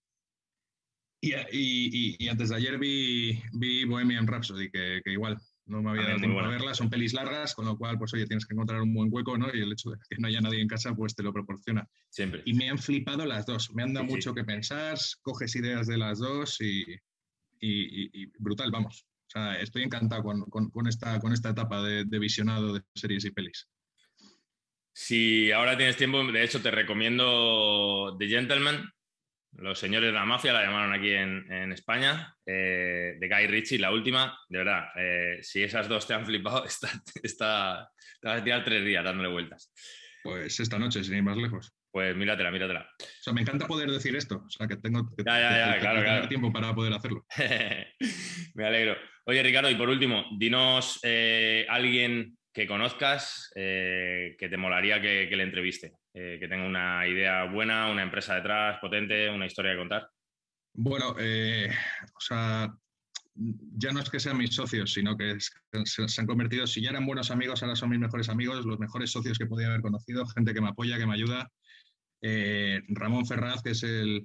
Y, 1.22 2.28
antes 2.28 2.50
de 2.50 2.56
ayer 2.56 2.78
vi, 2.78 3.42
vi 3.54 3.86
Bohemian 3.86 4.28
Rhapsody, 4.28 4.70
que, 4.70 5.02
igual 5.06 5.38
no 5.65 5.82
me 5.82 5.91
había 5.91 6.04
dado 6.04 6.17
tiempo 6.17 6.39
a 6.39 6.47
verla. 6.47 6.73
Son 6.73 6.89
pelis 6.89 7.13
largas, 7.13 7.56
con 7.56 7.65
lo 7.65 7.78
cual, 7.78 7.97
pues 7.97 8.13
oye, 8.13 8.26
tienes 8.28 8.45
que 8.45 8.54
encontrar 8.54 8.82
un 8.82 8.93
buen 8.93 9.10
hueco, 9.12 9.38
¿no? 9.38 9.47
Y 9.54 9.62
el 9.62 9.71
hecho 9.71 9.91
de 9.91 9.97
que 10.10 10.17
no 10.19 10.28
haya 10.28 10.41
nadie 10.41 10.62
en 10.62 10.67
casa, 10.67 10.93
pues 10.93 11.15
te 11.15 11.23
lo 11.23 11.34
proporciona. 11.34 11.88
Siempre. 12.10 12.41
Y 12.45 12.54
me 12.54 12.69
han 12.69 12.78
flipado 12.78 13.26
las 13.26 13.45
dos. 13.45 13.73
Me 13.73 13.84
han 13.84 13.93
dado 13.93 14.06
mucho 14.06 14.34
que 14.34 14.43
pensar, 14.43 14.97
coges 15.21 15.56
ideas 15.56 15.88
de 15.88 15.97
las 15.97 16.19
dos 16.19 16.60
y, 16.62 16.99
brutal, 18.39 18.71
vamos. 18.71 19.06
O 19.28 19.30
sea, 19.34 19.60
estoy 19.60 19.84
encantado 19.84 20.23
con, 20.23 20.88
esta, 20.88 21.19
con 21.19 21.34
esta 21.34 21.49
etapa 21.49 21.82
de, 21.82 22.06
de 22.06 22.19
visionado 22.19 22.73
de 22.73 22.82
series 22.93 23.26
y 23.26 23.32
pelis. 23.32 23.67
Si 24.93 25.52
ahora 25.52 25.76
tienes 25.76 25.97
tiempo, 25.97 26.23
de 26.23 26.43
hecho 26.43 26.62
te 26.62 26.69
recomiendo 26.69 28.15
The 28.19 28.28
Gentleman, 28.28 28.93
los 29.58 29.80
señores 29.80 30.08
de 30.10 30.13
la 30.13 30.26
mafia 30.26 30.54
la 30.54 30.63
llamaron 30.63 30.94
aquí 30.94 31.12
en, 31.12 31.72
España, 31.72 32.36
eh, 32.46 33.16
de 33.20 33.30
Guy 33.30 33.48
Ritchie, 33.48 33.80
la 33.80 33.92
última. 33.92 34.38
De 34.50 34.58
verdad, 34.58 34.86
eh, 34.96 35.39
si 35.42 35.63
esas 35.63 35.88
dos 35.88 36.08
te 36.08 36.13
han 36.13 36.26
flipado, 36.26 36.66
está, 36.66 36.89
está, 37.22 37.92
te 38.20 38.28
vas 38.28 38.42
a 38.42 38.44
tirar 38.44 38.63
tres 38.63 38.84
días 38.84 39.04
dándole 39.04 39.30
vueltas. 39.30 39.72
Pues 40.24 40.60
esta 40.60 40.80
noche, 40.80 41.04
sin 41.04 41.16
ir 41.16 41.24
más 41.24 41.38
lejos. 41.38 41.74
Pues 41.92 42.16
míratela, 42.16 42.50
míratela. 42.50 42.89
O 43.00 43.06
sea, 43.22 43.34
me 43.34 43.42
encanta 43.42 43.68
poder 43.68 43.92
decir 43.92 44.16
esto. 44.16 44.44
O 44.46 44.50
sea, 44.50 44.68
que 44.68 44.78
tengo 44.78 45.08
que, 45.16 45.24
tener 45.24 46.28
tiempo 46.28 46.52
para 46.52 46.74
poder 46.74 46.94
hacerlo. 46.94 47.26
me 48.56 48.66
alegro. 48.66 48.96
Oye, 49.26 49.44
Ricardo, 49.44 49.70
y 49.70 49.76
por 49.76 49.89
último, 49.89 50.26
dinos 50.38 51.00
eh, 51.04 51.66
alguien 51.70 52.38
que 52.54 52.68
conozcas 52.68 53.52
que 53.56 54.36
te 54.38 54.58
molaría 54.58 55.02
que 55.02 55.36
le 55.36 55.44
entreviste. 55.44 55.94
Eh, 56.16 56.38
que 56.39 56.48
tenga 56.48 56.68
una 56.68 57.08
idea 57.08 57.46
buena, 57.46 57.89
una 57.89 58.04
empresa 58.04 58.36
detrás 58.36 58.78
potente, 58.80 59.32
una 59.32 59.48
historia 59.48 59.72
que 59.72 59.80
contar? 59.80 60.08
Bueno, 60.76 61.16
eh, 61.20 61.72
o 62.16 62.20
sea, 62.20 62.72
ya 63.34 63.92
no 63.92 64.00
es 64.00 64.12
que 64.12 64.20
sean 64.20 64.38
mis 64.38 64.54
socios, 64.54 64.94
sino 64.94 65.18
que 65.18 65.38
se, 65.39 66.22
han 66.22 66.28
convertido, 66.28 66.68
si 66.68 66.84
ya 66.84 66.92
eran 66.92 67.08
buenos 67.08 67.32
amigos, 67.32 67.63
ahora 67.63 67.76
son 67.76 67.89
mis 67.89 68.00
mejores 68.00 68.30
amigos, 68.30 68.63
los 68.63 68.78
mejores 68.78 69.10
socios 69.10 69.39
que 69.39 69.48
podía 69.48 69.70
haber 69.70 69.82
conocido, 69.82 70.24
gente 70.28 70.54
que 70.54 70.62
me 70.62 70.70
apoya, 70.70 71.00
que 71.00 71.08
me 71.08 71.16
ayuda. 71.16 71.52
Eh, 72.22 72.82
Ramón 72.89 73.26
Ferraz, 73.26 73.63
que 73.63 73.72
es 73.72 73.82
el, 73.82 74.24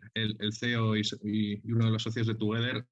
CEO 0.53 0.95
y, 0.95 1.62
uno 1.73 1.87
de 1.87 1.91
los 1.91 2.03
socios 2.03 2.27
de 2.27 2.35
Together, 2.35 2.85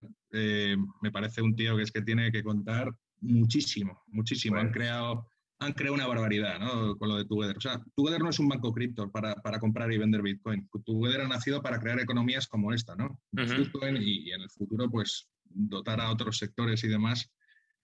me 1.02 1.12
parece 1.12 1.42
un 1.42 1.54
tío 1.54 1.76
que 1.76 1.82
es 1.82 1.92
que 1.92 2.00
tiene 2.00 2.32
que 2.32 2.42
contar 2.42 2.90
muchísimo, 3.20 4.02
muchísimo. 4.08 4.58
Han 4.58 4.70
creado 4.70 5.28
han 5.58 5.72
creado 5.72 5.94
una 5.94 6.06
barbaridad 6.06 6.58
¿no? 6.58 6.96
con 6.98 7.08
lo 7.08 7.16
de 7.16 7.24
Together. 7.24 7.56
O 7.56 7.60
sea, 7.60 7.80
Together 7.94 8.20
no 8.20 8.30
es 8.30 8.38
un 8.38 8.48
banco 8.48 8.72
cripto 8.72 9.10
para, 9.10 9.34
para, 9.36 9.58
comprar 9.58 9.90
y 9.92 9.98
vender 9.98 10.22
Bitcoin. 10.22 10.68
Together 10.84 11.22
ha 11.22 11.28
nacido 11.28 11.62
para 11.62 11.80
crear 11.80 11.98
economías 11.98 12.46
como 12.46 12.72
esta, 12.72 12.94
¿no? 12.94 13.18
Bitcoin 13.32 13.96
y, 14.00 14.30
en 14.32 14.42
el 14.42 14.50
futuro, 14.50 14.90
pues, 14.90 15.28
dotar 15.44 16.00
a 16.00 16.10
otros 16.10 16.38
sectores 16.38 16.84
y 16.84 16.88
demás 16.88 17.30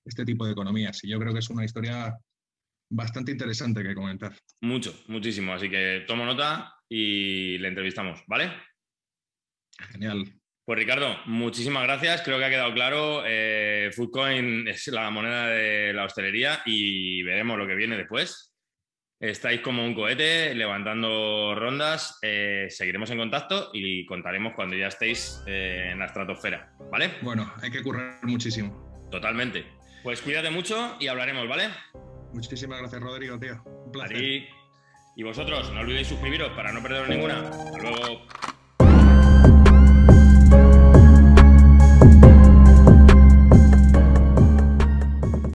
este 0.05 0.25
tipo 0.25 0.45
de 0.45 0.53
economías. 0.53 1.03
Y 1.05 1.09
yo 1.09 1.19
creo 1.19 1.33
que 1.33 1.39
es 1.39 1.51
una 1.51 1.65
historia 1.65 2.15
bastante 2.91 3.33
interesante 3.33 3.83
que 3.83 3.95
comentar. 3.95 4.37
Mucho, 4.61 4.95
muchísimo. 5.09 5.55
Así 5.55 5.71
que 5.71 6.05
tomo 6.07 6.27
nota 6.27 6.75
y 6.89 7.57
le 7.59 7.69
entrevistamos, 7.69 8.23
¿vale? 8.27 8.53
Genial. 9.79 10.42
Pues 10.65 10.79
Ricardo, 10.79 11.17
muchísimas 11.27 11.83
gracias. 11.83 12.23
Creo 12.23 12.39
que 12.39 12.45
ha 12.45 12.51
quedado 12.51 12.73
claro. 12.73 13.25
Eh, 13.27 13.91
Foodcoin 13.95 14.69
es 14.69 14.87
la 14.89 15.11
moneda 15.11 15.49
de 15.49 15.93
la 15.93 16.05
hostelería 16.05 16.63
y 16.65 17.23
veremos 17.25 17.59
lo 17.59 17.67
que 17.67 17.75
viene 17.75 17.97
después. 17.97 18.55
Estáis 19.19 19.61
como 19.61 19.85
un 19.85 19.95
cohete 19.95 20.55
levantando 20.55 21.55
rondas. 21.57 22.19
Eh, 22.23 22.67
seguiremos 22.71 23.11
en 23.11 23.19
contacto 23.19 23.71
y 23.73 24.07
contaremos 24.07 24.55
cuando 24.55 24.77
ya 24.77 24.89
estéis 24.89 25.43
eh, 25.47 25.91
en 25.93 25.99
la 25.99 26.07
estratosfera. 26.07 26.73
¿Vale? 26.91 27.15
Bueno, 27.23 27.53
hay 27.61 27.71
que 27.71 27.83
currar 27.83 28.19
muchísimo. 28.23 29.09
Totalmente. 29.11 29.67
Pues 30.05 30.23
cuídate 30.23 30.51
mucho 30.51 30.97
y 31.01 31.09
hablaremos, 31.09 31.49
¿vale? 31.49 31.71
Muchísimas 32.33 32.81
gracias, 32.81 33.01
Rodrigo, 33.01 33.39
tío. 33.39 33.63
Un 33.65 33.93
placer. 33.93 34.17
Y 35.15 35.23
vosotros, 35.23 35.73
no 35.73 35.81
olvidéis 35.81 36.09
suscribiros 36.09 36.51
para 36.51 36.73
no 36.73 36.83
perderos 36.83 37.09
ninguna. 37.09 37.49
Hasta 37.49 37.79
luego. 37.79 38.27